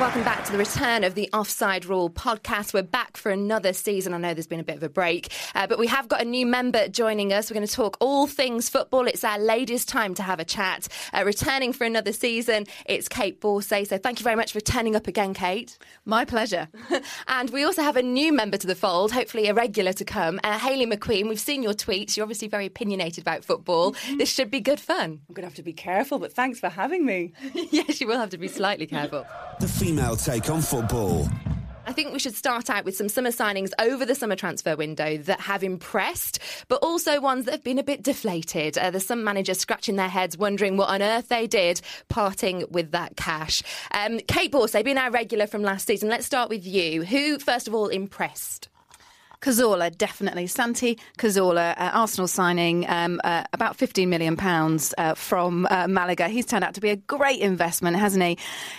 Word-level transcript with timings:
Welcome 0.00 0.24
back 0.24 0.44
to 0.46 0.52
the 0.52 0.58
return 0.58 1.04
of 1.04 1.14
the 1.14 1.28
Offside 1.32 1.84
Rule 1.84 2.10
podcast. 2.10 2.74
We're 2.74 2.82
back 2.82 3.16
for 3.16 3.30
another 3.30 3.72
season. 3.72 4.14
I 4.14 4.18
know 4.18 4.34
there's 4.34 4.48
been 4.48 4.58
a 4.58 4.64
bit 4.64 4.76
of 4.76 4.82
a 4.82 4.88
break, 4.88 5.32
uh, 5.54 5.66
but 5.68 5.78
we 5.78 5.86
have 5.86 6.08
got 6.08 6.22
a 6.22 6.24
new 6.24 6.44
member 6.44 6.88
joining 6.88 7.32
us. 7.32 7.50
We're 7.50 7.54
going 7.54 7.66
to 7.66 7.72
talk 7.72 7.98
all 8.00 8.26
things 8.26 8.68
football. 8.68 9.06
It's 9.06 9.22
our 9.22 9.38
ladies' 9.38 9.84
time 9.84 10.14
to 10.14 10.22
have 10.22 10.40
a 10.40 10.44
chat. 10.44 10.88
Uh, 11.12 11.22
returning 11.24 11.72
for 11.72 11.84
another 11.84 12.12
season, 12.12 12.66
it's 12.86 13.08
Kait 13.08 13.38
Borsay. 13.38 13.86
So 13.86 13.96
thank 13.96 14.18
you 14.18 14.24
very 14.24 14.34
much 14.34 14.52
for 14.52 14.60
turning 14.60 14.96
up 14.96 15.06
again, 15.06 15.34
Kait. 15.34 15.78
My 16.04 16.24
pleasure. 16.24 16.68
and 17.28 17.50
we 17.50 17.62
also 17.62 17.82
have 17.82 17.96
a 17.96 18.02
new 18.02 18.32
member 18.32 18.56
to 18.56 18.66
the 18.66 18.74
fold, 18.74 19.12
hopefully 19.12 19.46
a 19.46 19.54
regular 19.54 19.92
to 19.92 20.04
come, 20.04 20.40
uh, 20.42 20.58
Hayley 20.58 20.86
McQueen. 20.86 21.28
We've 21.28 21.38
seen 21.38 21.62
your 21.62 21.74
tweets. 21.74 22.16
You're 22.16 22.24
obviously 22.24 22.48
very 22.48 22.66
opinionated 22.66 23.22
about 23.22 23.44
football. 23.44 23.94
This 24.16 24.30
should 24.30 24.50
be 24.50 24.60
good 24.60 24.80
fun. 24.80 25.20
I'm 25.28 25.34
going 25.34 25.42
to 25.42 25.48
have 25.48 25.54
to 25.56 25.62
be 25.62 25.74
careful, 25.74 26.18
but 26.18 26.32
thanks 26.32 26.58
for 26.58 26.70
having 26.70 27.04
me. 27.06 27.34
yes, 27.70 28.00
you 28.00 28.08
will 28.08 28.18
have 28.18 28.30
to 28.30 28.38
be 28.38 28.48
slightly 28.48 28.86
careful. 28.86 29.26
Female 29.92 30.16
take 30.16 30.48
on 30.48 30.62
football. 30.62 31.28
I 31.84 31.92
think 31.92 32.14
we 32.14 32.18
should 32.18 32.34
start 32.34 32.70
out 32.70 32.86
with 32.86 32.96
some 32.96 33.10
summer 33.10 33.28
signings 33.28 33.72
over 33.78 34.06
the 34.06 34.14
summer 34.14 34.36
transfer 34.36 34.74
window 34.74 35.18
that 35.18 35.38
have 35.40 35.62
impressed, 35.62 36.38
but 36.68 36.76
also 36.76 37.20
ones 37.20 37.44
that 37.44 37.50
have 37.50 37.62
been 37.62 37.78
a 37.78 37.82
bit 37.82 38.02
deflated. 38.02 38.78
Uh, 38.78 38.90
there's 38.90 39.04
some 39.04 39.22
managers 39.22 39.58
scratching 39.58 39.96
their 39.96 40.08
heads, 40.08 40.38
wondering 40.38 40.78
what 40.78 40.88
on 40.88 41.02
earth 41.02 41.28
they 41.28 41.46
did 41.46 41.82
parting 42.08 42.64
with 42.70 42.92
that 42.92 43.18
cash. 43.18 43.62
Um, 43.90 44.18
Kait 44.20 44.50
Borsay, 44.50 44.82
being 44.82 44.96
our 44.96 45.10
regular 45.10 45.46
from 45.46 45.60
last 45.60 45.86
season, 45.86 46.08
let's 46.08 46.24
start 46.24 46.48
with 46.48 46.66
you. 46.66 47.04
Who, 47.04 47.38
first 47.38 47.68
of 47.68 47.74
all, 47.74 47.88
impressed? 47.88 48.70
Cazorla, 49.42 49.96
definitely. 49.96 50.46
Santi 50.46 50.98
Cazorla, 51.18 51.72
uh, 51.76 51.90
Arsenal 51.92 52.28
signing 52.28 52.88
um, 52.88 53.20
uh, 53.24 53.42
about 53.52 53.76
£15 53.76 54.06
million 54.06 54.38
uh, 54.96 55.14
from 55.14 55.66
uh, 55.68 55.88
Malaga. 55.88 56.28
He's 56.28 56.46
turned 56.46 56.62
out 56.62 56.74
to 56.74 56.80
be 56.80 56.90
a 56.90 56.96
great 56.96 57.40
investment, 57.40 57.96
hasn't 57.96 58.22
he? 58.22 58.38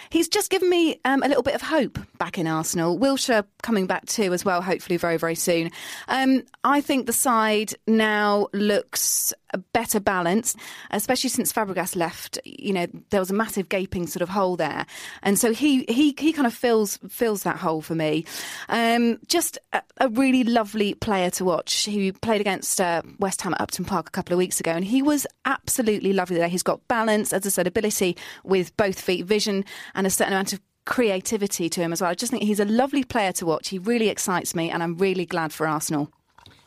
He's 0.10 0.30
just 0.30 0.50
given 0.50 0.70
me 0.70 1.02
um, 1.04 1.22
a 1.22 1.28
little 1.28 1.44
bit 1.44 1.54
of 1.54 1.62
hope 1.62 2.00
back 2.18 2.38
in 2.38 2.48
Arsenal. 2.48 2.98
Wilshere 2.98 3.44
coming 3.62 3.88
back 3.88 4.06
too, 4.06 4.34
as 4.34 4.46
well, 4.46 4.62
hopefully 4.62 4.96
very, 4.96 5.18
very 5.18 5.36
soon. 5.36 5.70
Um, 6.08 6.44
I 6.64 6.80
think 6.80 7.08
the 7.08 7.14
side 7.14 7.74
now 7.86 8.48
looks 8.54 9.34
better 9.74 10.00
balanced, 10.00 10.58
especially 10.92 11.30
since 11.30 11.52
Fabregas 11.52 11.96
left. 11.96 12.40
You 12.46 12.74
know, 12.74 12.88
there 13.10 13.20
was 13.20 13.30
a 13.30 13.34
massive 13.34 13.70
gaping 13.70 14.08
sort 14.08 14.22
of 14.22 14.30
hole 14.30 14.56
there, 14.56 14.86
and 15.22 15.38
so 15.38 15.54
he 15.54 15.86
he 15.88 16.16
he 16.18 16.34
kind 16.34 16.48
of 16.48 16.54
fills 16.54 16.98
fills 17.10 17.44
that 17.44 17.58
hole 17.58 17.82
for 17.82 17.96
me. 17.96 18.26
Um, 18.70 19.20
just 19.28 19.58
a, 19.74 19.82
a, 19.98 20.10
really 20.10 20.44
lovely 20.54 20.94
player 20.94 21.30
to 21.32 21.46
watch. 21.46 21.84
He 21.86 22.12
played 22.12 22.42
against 22.42 22.80
uh, 22.80 23.02
West 23.20 23.42
Ham 23.42 23.54
at 23.54 23.62
Upton 23.62 23.86
Park 23.86 24.08
a 24.08 24.12
couple 24.12 24.34
of 24.34 24.38
weeks 24.38 24.60
ago, 24.60 24.72
and 24.72 24.86
he 24.86 25.02
was 25.02 25.26
absolutely 25.46 26.14
lovely 26.14 26.38
there. 26.38 26.48
He's 26.48 26.64
got 26.64 26.88
balance, 26.88 27.34
as 27.34 27.46
I 27.46 27.50
said, 27.50 27.68
ability 27.68 28.16
with 28.44 28.76
both 28.78 29.00
feet, 29.00 29.26
vision, 29.26 29.66
and 29.96 30.06
a 30.08 30.10
certain 30.10 30.34
amount 30.34 30.54
of 30.54 30.62
creativity 30.86 31.70
to 31.70 31.82
him 31.82 31.92
as 31.92 32.02
well. 32.02 32.12
I 32.12 32.14
just 32.14 32.32
think 32.32 32.44
he's 32.44 32.60
a 32.60 32.66
lovely 32.66 33.04
player 33.04 33.32
to 33.34 33.46
watch. 33.46 33.70
He 33.70 33.80
really 33.80 34.10
excites 34.10 34.54
me, 34.54 34.70
and 34.70 34.84
I'm 34.84 34.98
really 34.98 35.26
glad 35.26 35.52
for 35.52 35.68
Arsenal. 35.68 36.12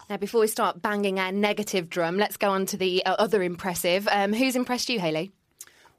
Now, 0.09 0.17
before 0.17 0.41
we 0.41 0.47
start 0.47 0.83
banging 0.83 1.19
our 1.19 1.33
negative 1.33 1.89
drum, 1.89 2.17
let's 2.17 2.37
go 2.37 2.51
on 2.51 2.67
to 2.67 2.77
the 2.77 3.05
uh, 3.05 3.15
other 3.19 3.43
impressive. 3.43 4.07
Um, 4.11 4.33
who's 4.33 4.57
impressed 4.57 4.89
you, 4.89 5.01
Hayley? 5.01 5.33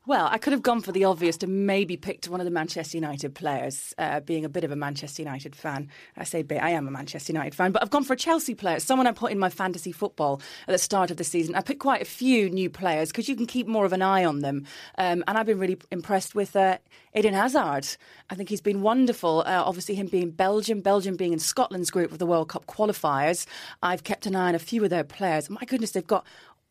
Well, 0.08 0.30
I 0.32 0.38
could 0.38 0.54
have 0.54 0.62
gone 0.62 0.80
for 0.80 0.94
the 0.94 1.04
obvious 1.04 1.36
to 1.40 1.48
maybe 1.48 1.98
picked 1.98 2.30
one 2.30 2.40
of 2.40 2.46
the 2.46 2.52
Manchester 2.52 2.96
United 2.96 3.36
players, 3.36 3.94
uh, 3.98 4.22
being 4.22 4.46
a 4.46 4.50
bit 4.50 4.64
of 4.64 4.72
a 4.72 4.76
Manchester 4.78 5.22
United 5.22 5.54
fan. 5.54 5.90
I 6.16 6.24
say 6.24 6.44
bit, 6.44 6.64
I 6.64 6.70
am 6.70 6.88
a 6.88 6.92
Manchester 6.92 7.34
United 7.34 7.54
fan, 7.54 7.74
but 7.74 7.82
I've 7.82 7.90
gone 7.90 8.06
for 8.06 8.14
a 8.14 8.18
Chelsea 8.18 8.56
player, 8.56 8.80
someone 8.80 9.06
I 9.06 9.12
put 9.12 9.34
in 9.34 9.38
my 9.38 9.50
fantasy 9.50 9.92
football 9.92 10.42
at 10.66 10.72
the 10.72 10.78
start 10.78 11.12
of 11.12 11.18
the 11.18 11.26
season. 11.26 11.56
I 11.56 11.62
picked 11.62 11.82
quite 11.82 12.02
a 12.02 12.06
few 12.06 12.50
new 12.50 12.70
players 12.70 13.10
because 13.10 13.28
you 13.28 13.36
can 13.36 13.48
keep 13.48 13.68
more 13.68 13.84
of 13.84 13.92
an 13.92 14.02
eye 14.02 14.24
on 14.24 14.40
them. 14.40 14.66
Um, 14.98 15.26
and 15.28 15.38
I've 15.38 15.46
been 15.46 15.60
really 15.60 15.78
impressed 15.92 16.34
with 16.34 16.56
uh, 16.56 16.78
Eden 17.14 17.34
Hazard. 17.34 17.86
I 18.30 18.36
think 18.36 18.48
he's 18.48 18.62
been 18.62 18.82
wonderful. 18.82 19.44
Uh, 19.46 19.62
obviously, 19.66 19.96
him 19.96 20.08
being 20.08 20.32
Belgium, 20.32 20.80
Belgium 20.80 21.18
being 21.18 21.34
in 21.34 21.40
Scotland's 21.40 21.92
group 21.92 22.14
of 22.14 22.20
the 22.20 22.26
World 22.26 22.48
Cup 22.48 22.66
qualifiers. 22.66 23.46
I've 23.84 24.06
kept 24.06 24.26
an 24.26 24.38
eye 24.38 24.48
on 24.48 24.56
a 24.56 24.60
few 24.60 24.86
of 24.86 24.90
their 24.90 25.04
players. 25.04 25.50
My 25.50 25.66
goodness, 25.68 25.92
they've 25.92 26.08
got 26.08 26.26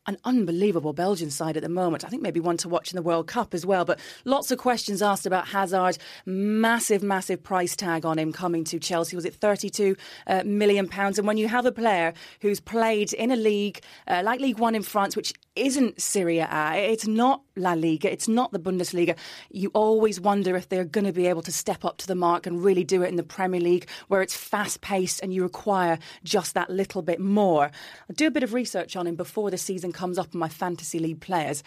an 0.07 0.17
unbelievable 0.23 0.93
Belgian 0.93 1.29
side 1.29 1.57
at 1.57 1.63
the 1.63 1.69
moment. 1.69 2.05
I 2.05 2.07
think 2.07 2.21
maybe 2.21 2.39
one 2.39 2.57
to 2.57 2.69
watch 2.69 2.91
in 2.91 2.95
the 2.95 3.01
World 3.01 3.27
Cup 3.27 3.53
as 3.53 3.65
well. 3.65 3.83
But 3.85 3.99
lots 4.25 4.51
of 4.51 4.57
questions 4.57 5.01
asked 5.01 5.25
about 5.25 5.49
Hazard. 5.49 5.97
Massive, 6.25 7.03
massive 7.03 7.43
price 7.43 7.75
tag 7.75 8.05
on 8.05 8.17
him 8.17 8.31
coming 8.31 8.63
to 8.65 8.79
Chelsea. 8.79 9.15
Was 9.15 9.25
it 9.25 9.35
32 9.35 9.97
uh, 10.25 10.43
million 10.45 10.87
pounds? 10.87 11.17
And 11.17 11.27
when 11.27 11.37
you 11.37 11.47
have 11.49 11.65
a 11.65 11.71
player 11.71 12.13
who's 12.41 12.59
played 12.59 13.11
in 13.13 13.31
a 13.31 13.35
league 13.35 13.81
uh, 14.07 14.21
like 14.23 14.39
League 14.39 14.59
One 14.59 14.75
in 14.75 14.83
France, 14.83 15.15
which 15.15 15.33
isn't 15.57 15.99
Serie 15.99 16.39
A 16.39 16.75
it's 16.75 17.07
not 17.07 17.41
La 17.55 17.73
Liga, 17.73 18.11
it's 18.11 18.27
not 18.27 18.51
the 18.51 18.59
Bundesliga, 18.59 19.17
you 19.49 19.71
always 19.73 20.21
wonder 20.21 20.55
if 20.55 20.69
they're 20.69 20.85
going 20.85 21.05
to 21.05 21.11
be 21.11 21.25
able 21.25 21.41
to 21.41 21.51
step 21.51 21.83
up 21.83 21.97
to 21.97 22.07
the 22.07 22.15
mark 22.15 22.45
and 22.45 22.63
really 22.63 22.83
do 22.83 23.01
it 23.01 23.07
in 23.07 23.15
the 23.15 23.23
Premier 23.23 23.59
League, 23.59 23.87
where 24.07 24.21
it's 24.21 24.35
fast 24.35 24.81
paced 24.81 25.21
and 25.21 25.33
you 25.33 25.41
require 25.43 25.97
just 26.23 26.53
that 26.53 26.69
little 26.69 27.01
bit 27.01 27.19
more. 27.19 27.71
I 28.09 28.13
do 28.13 28.27
a 28.27 28.31
bit 28.31 28.43
of 28.43 28.53
research 28.53 28.95
on 28.95 29.07
him 29.07 29.15
before 29.15 29.49
the 29.49 29.57
season 29.57 29.91
comes 29.97 30.17
up 30.17 30.33
in 30.33 30.39
my 30.39 30.47
fantasy 30.47 30.99
league 30.99 31.19
players. 31.19 31.63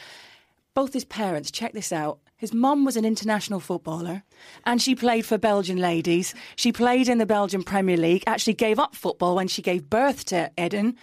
Both 0.72 0.92
his 0.92 1.04
parents, 1.04 1.50
check 1.50 1.72
this 1.72 1.92
out. 1.92 2.20
His 2.36 2.54
mum 2.54 2.84
was 2.84 2.96
an 2.96 3.04
international 3.04 3.60
footballer 3.60 4.22
and 4.64 4.80
she 4.80 4.94
played 4.94 5.26
for 5.26 5.36
Belgian 5.36 5.76
ladies. 5.76 6.32
She 6.56 6.72
played 6.72 7.08
in 7.08 7.18
the 7.18 7.26
Belgian 7.26 7.62
Premier 7.62 7.98
League, 7.98 8.24
actually 8.26 8.54
gave 8.54 8.78
up 8.78 8.94
football 8.94 9.34
when 9.34 9.48
she 9.48 9.60
gave 9.60 9.90
birth 9.90 10.24
to 10.26 10.50
Eden, 10.56 10.96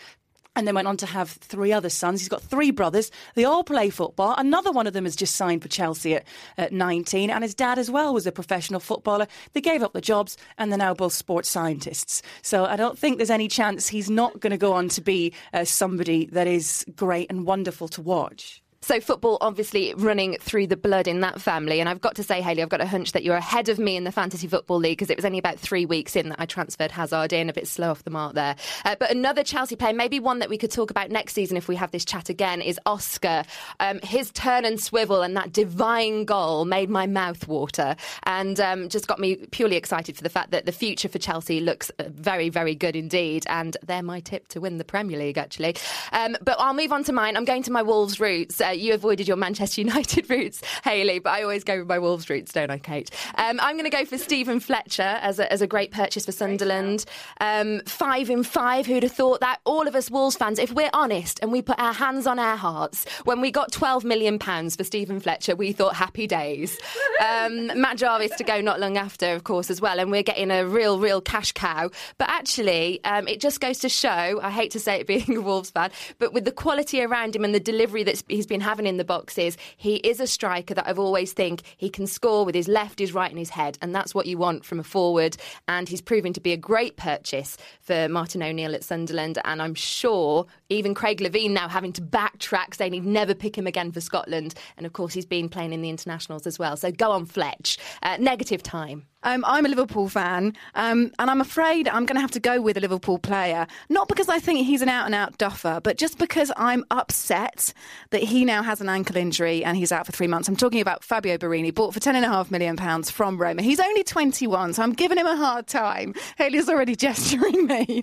and 0.57 0.67
then 0.67 0.73
went 0.73 0.87
on 0.87 0.97
to 0.97 1.05
have 1.05 1.29
three 1.29 1.71
other 1.71 1.89
sons. 1.89 2.19
He's 2.19 2.27
got 2.27 2.41
three 2.41 2.71
brothers. 2.71 3.11
They 3.35 3.45
all 3.45 3.63
play 3.63 3.91
football. 3.91 4.33
Another 4.37 4.71
one 4.71 4.87
of 4.87 4.93
them 4.93 5.05
has 5.05 5.15
just 5.15 5.35
signed 5.35 5.61
for 5.61 5.67
Chelsea 5.67 6.15
at, 6.15 6.25
at 6.57 6.73
19, 6.73 7.29
and 7.29 7.43
his 7.43 7.53
dad 7.53 7.77
as 7.77 7.91
well 7.91 8.11
was 8.11 8.25
a 8.25 8.31
professional 8.31 8.79
footballer. 8.79 9.27
They 9.53 9.61
gave 9.61 9.83
up 9.83 9.93
the 9.93 10.01
jobs, 10.01 10.35
and 10.57 10.71
they're 10.71 10.79
now 10.79 10.95
both 10.95 11.13
sports 11.13 11.47
scientists. 11.47 12.23
So 12.41 12.65
I 12.65 12.75
don't 12.75 12.97
think 12.97 13.17
there's 13.17 13.29
any 13.29 13.47
chance 13.47 13.87
he's 13.87 14.09
not 14.09 14.39
going 14.39 14.51
to 14.51 14.57
go 14.57 14.73
on 14.73 14.89
to 14.89 15.01
be 15.01 15.31
uh, 15.53 15.63
somebody 15.63 16.25
that 16.31 16.47
is 16.47 16.83
great 16.95 17.29
and 17.29 17.45
wonderful 17.45 17.87
to 17.89 18.01
watch. 18.01 18.63
So 18.87 19.01
football, 19.01 19.37
obviously, 19.41 19.93
running 19.97 20.37
through 20.39 20.67
the 20.67 20.77
blood 20.77 21.09
in 21.09 21.19
that 21.19 21.41
family. 21.41 21.81
And 21.81 21.89
I've 21.89 21.99
got 21.99 22.15
to 22.15 22.23
say, 22.23 22.39
Hayley, 22.39 22.61
I've 22.61 22.69
got 22.69 22.79
a 22.79 22.87
hunch 22.87 23.11
that 23.11 23.21
you're 23.21 23.35
ahead 23.35 23.67
of 23.67 23.79
me 23.79 23.97
in 23.97 24.05
the 24.05 24.13
fantasy 24.13 24.47
football 24.47 24.77
league 24.77 24.97
because 24.97 25.09
it 25.09 25.17
was 25.17 25.25
only 25.25 25.39
about 25.39 25.59
three 25.59 25.85
weeks 25.85 26.15
in 26.15 26.29
that 26.29 26.39
I 26.39 26.45
transferred 26.45 26.91
Hazard 26.91 27.33
in, 27.33 27.49
a 27.49 27.53
bit 27.53 27.67
slow 27.67 27.91
off 27.91 28.05
the 28.05 28.11
mark 28.11 28.35
there. 28.35 28.55
Uh, 28.85 28.95
but 28.97 29.11
another 29.11 29.43
Chelsea 29.43 29.75
player, 29.75 29.91
maybe 29.91 30.21
one 30.21 30.39
that 30.39 30.47
we 30.47 30.57
could 30.57 30.71
talk 30.71 30.89
about 30.89 31.11
next 31.11 31.33
season 31.33 31.57
if 31.57 31.67
we 31.67 31.75
have 31.75 31.91
this 31.91 32.05
chat 32.05 32.29
again, 32.29 32.61
is 32.61 32.79
Oscar. 32.85 33.43
Um, 33.81 33.99
his 34.03 34.31
turn 34.31 34.63
and 34.63 34.79
swivel 34.79 35.21
and 35.21 35.35
that 35.35 35.51
divine 35.51 36.23
goal 36.23 36.63
made 36.63 36.89
my 36.89 37.07
mouth 37.07 37.45
water 37.45 37.97
and 38.23 38.57
um, 38.61 38.87
just 38.87 39.05
got 39.05 39.19
me 39.19 39.35
purely 39.51 39.75
excited 39.75 40.15
for 40.15 40.23
the 40.23 40.29
fact 40.29 40.51
that 40.51 40.65
the 40.65 40.71
future 40.71 41.09
for 41.09 41.19
Chelsea 41.19 41.59
looks 41.59 41.91
uh, 41.99 42.05
very, 42.07 42.47
very 42.47 42.73
good 42.73 42.95
indeed. 42.95 43.43
And 43.49 43.75
they're 43.85 44.01
my 44.01 44.21
tip 44.21 44.47
to 44.47 44.61
win 44.61 44.77
the 44.77 44.85
Premier 44.85 45.19
League, 45.19 45.37
actually. 45.37 45.75
Um, 46.13 46.37
but 46.41 46.55
I'll 46.57 46.73
move 46.73 46.93
on 46.93 47.03
to 47.03 47.11
mine. 47.11 47.35
I'm 47.35 47.43
going 47.43 47.63
to 47.63 47.71
my 47.73 47.81
Wolves 47.81 48.21
roots. 48.21 48.61
Uh, 48.61 48.75
you 48.79 48.93
avoided 48.93 49.27
your 49.27 49.37
Manchester 49.37 49.81
United 49.87 50.29
roots, 50.29 50.61
Hayley, 50.83 51.19
but 51.19 51.31
I 51.31 51.43
always 51.43 51.63
go 51.63 51.79
with 51.79 51.87
my 51.87 51.99
Wolves 51.99 52.29
roots, 52.29 52.51
don't 52.51 52.71
I, 52.71 52.79
Kait? 52.79 53.09
Um, 53.35 53.59
I'm 53.61 53.75
going 53.75 53.89
to 53.89 53.95
go 53.95 54.05
for 54.05 54.17
Stephen 54.17 54.59
Fletcher 54.59 55.01
as 55.01 55.39
a, 55.39 55.51
as 55.51 55.61
a 55.61 55.67
great 55.67 55.91
purchase 55.91 56.25
for 56.25 56.31
Sunderland. 56.31 57.05
Um, 57.41 57.81
five 57.85 58.29
in 58.29 58.43
five, 58.43 58.85
who'd 58.85 59.03
have 59.03 59.11
thought 59.11 59.39
that? 59.41 59.59
All 59.65 59.87
of 59.87 59.95
us 59.95 60.09
Wolves 60.09 60.35
fans, 60.35 60.59
if 60.59 60.71
we're 60.71 60.89
honest 60.93 61.39
and 61.41 61.51
we 61.51 61.61
put 61.61 61.79
our 61.79 61.93
hands 61.93 62.27
on 62.27 62.39
our 62.39 62.57
hearts, 62.57 63.05
when 63.25 63.41
we 63.41 63.51
got 63.51 63.71
£12 63.71 64.03
million 64.03 64.39
for 64.39 64.83
Stephen 64.83 65.19
Fletcher, 65.19 65.55
we 65.55 65.71
thought 65.71 65.95
happy 65.95 66.27
days. 66.27 66.77
Um, 67.21 67.67
Matt 67.81 67.97
Jarvis 67.97 68.35
to 68.37 68.43
go 68.43 68.61
not 68.61 68.79
long 68.79 68.97
after, 68.97 69.33
of 69.33 69.43
course, 69.43 69.69
as 69.69 69.81
well, 69.81 69.99
and 69.99 70.11
we're 70.11 70.23
getting 70.23 70.51
a 70.51 70.65
real, 70.65 70.99
real 70.99 71.21
cash 71.21 71.51
cow. 71.51 71.89
But 72.17 72.29
actually, 72.29 73.03
um, 73.03 73.27
it 73.27 73.39
just 73.39 73.59
goes 73.59 73.79
to 73.79 73.89
show, 73.89 74.39
I 74.41 74.49
hate 74.49 74.71
to 74.71 74.79
say 74.79 74.99
it 74.99 75.07
being 75.07 75.37
a 75.37 75.41
Wolves 75.41 75.71
fan, 75.71 75.91
but 76.19 76.33
with 76.33 76.45
the 76.45 76.51
quality 76.51 77.01
around 77.01 77.35
him 77.35 77.43
and 77.43 77.53
the 77.53 77.59
delivery 77.59 78.03
that 78.03 78.23
he's 78.27 78.45
been 78.45 78.61
having 78.67 78.85
in 78.85 78.97
the 78.97 79.05
boxes, 79.05 79.55
he 79.77 79.95
is 79.97 80.19
a 80.19 80.27
striker 80.27 80.73
that 80.73 80.85
I've 80.85 80.99
always 80.99 81.31
think 81.31 81.61
he 81.77 81.89
can 81.89 82.05
score 82.05 82.43
with 82.43 82.53
his 82.53 82.67
left, 82.67 82.99
his 82.99 83.13
right, 83.13 83.29
and 83.29 83.39
his 83.39 83.49
head, 83.49 83.77
and 83.81 83.95
that's 83.95 84.13
what 84.13 84.25
you 84.25 84.37
want 84.37 84.65
from 84.65 84.77
a 84.77 84.83
forward. 84.83 85.37
And 85.69 85.87
he's 85.87 86.01
proven 86.01 86.33
to 86.33 86.41
be 86.41 86.51
a 86.51 86.57
great 86.57 86.97
purchase 86.97 87.55
for 87.79 88.09
Martin 88.09 88.43
O'Neill 88.43 88.75
at 88.75 88.83
Sunderland, 88.83 89.39
and 89.45 89.61
I'm 89.61 89.73
sure 89.73 90.45
even 90.67 90.93
Craig 90.93 91.21
Levein 91.21 91.51
now 91.51 91.69
having 91.69 91.93
to 91.93 92.01
backtrack, 92.01 92.75
saying 92.75 92.91
he'd 92.91 93.05
never 93.05 93.33
pick 93.33 93.57
him 93.57 93.67
again 93.67 93.93
for 93.93 94.01
Scotland, 94.01 94.53
and 94.75 94.85
of 94.85 94.91
course 94.91 95.13
he's 95.13 95.25
been 95.25 95.47
playing 95.47 95.71
in 95.71 95.81
the 95.81 95.89
internationals 95.89 96.45
as 96.45 96.59
well. 96.59 96.75
So 96.75 96.91
go 96.91 97.11
on, 97.11 97.25
Fletch. 97.25 97.77
Uh, 98.03 98.17
negative 98.19 98.61
time. 98.61 99.05
Um, 99.27 99.43
I'm 99.45 99.65
a 99.65 99.67
Liverpool 99.67 100.07
fan, 100.07 100.55
um, 100.73 101.11
and 101.19 101.29
I'm 101.29 101.41
afraid 101.41 101.89
I'm 101.89 102.05
going 102.05 102.15
to 102.15 102.21
have 102.21 102.31
to 102.31 102.39
go 102.39 102.61
with 102.61 102.77
a 102.77 102.79
Liverpool 102.79 103.19
player. 103.19 103.67
Not 103.89 104.07
because 104.07 104.29
I 104.29 104.39
think 104.39 104.65
he's 104.65 104.81
an 104.81 104.87
out 104.87 105.05
and 105.05 105.13
out 105.13 105.37
duffer, 105.37 105.81
but 105.83 105.97
just 105.97 106.17
because 106.17 106.49
I'm 106.55 106.85
upset 106.91 107.73
that 108.11 108.23
he 108.23 108.45
now 108.45 108.63
has 108.63 108.79
an 108.79 108.87
ankle 108.87 109.17
injury 109.17 109.65
and 109.65 109.75
he's 109.75 109.91
out 109.91 110.05
for 110.05 110.13
three 110.13 110.27
months. 110.27 110.47
I'm 110.47 110.55
talking 110.55 110.79
about 110.79 111.03
Fabio 111.03 111.37
Borini, 111.37 111.75
bought 111.75 111.93
for 111.93 111.99
£10.5 111.99 112.51
million 112.51 113.03
from 113.03 113.37
Roma. 113.37 113.61
He's 113.63 113.81
only 113.81 114.05
21, 114.05 114.75
so 114.75 114.81
I'm 114.81 114.93
giving 114.93 115.17
him 115.17 115.27
a 115.27 115.35
hard 115.35 115.67
time. 115.67 116.15
Hayley's 116.37 116.69
already 116.69 116.95
gesturing 117.07 117.67
me. 117.67 118.01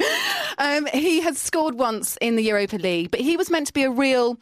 Um, 0.58 0.84
he 0.92 1.22
has 1.22 1.38
scored 1.38 1.76
once 1.76 2.18
in 2.20 2.36
the 2.36 2.42
Europa 2.42 2.76
League, 2.76 3.10
but 3.10 3.20
he 3.20 3.38
was 3.38 3.48
meant 3.48 3.68
to 3.68 3.72
be 3.72 3.84
a 3.84 3.90
real 3.90 4.38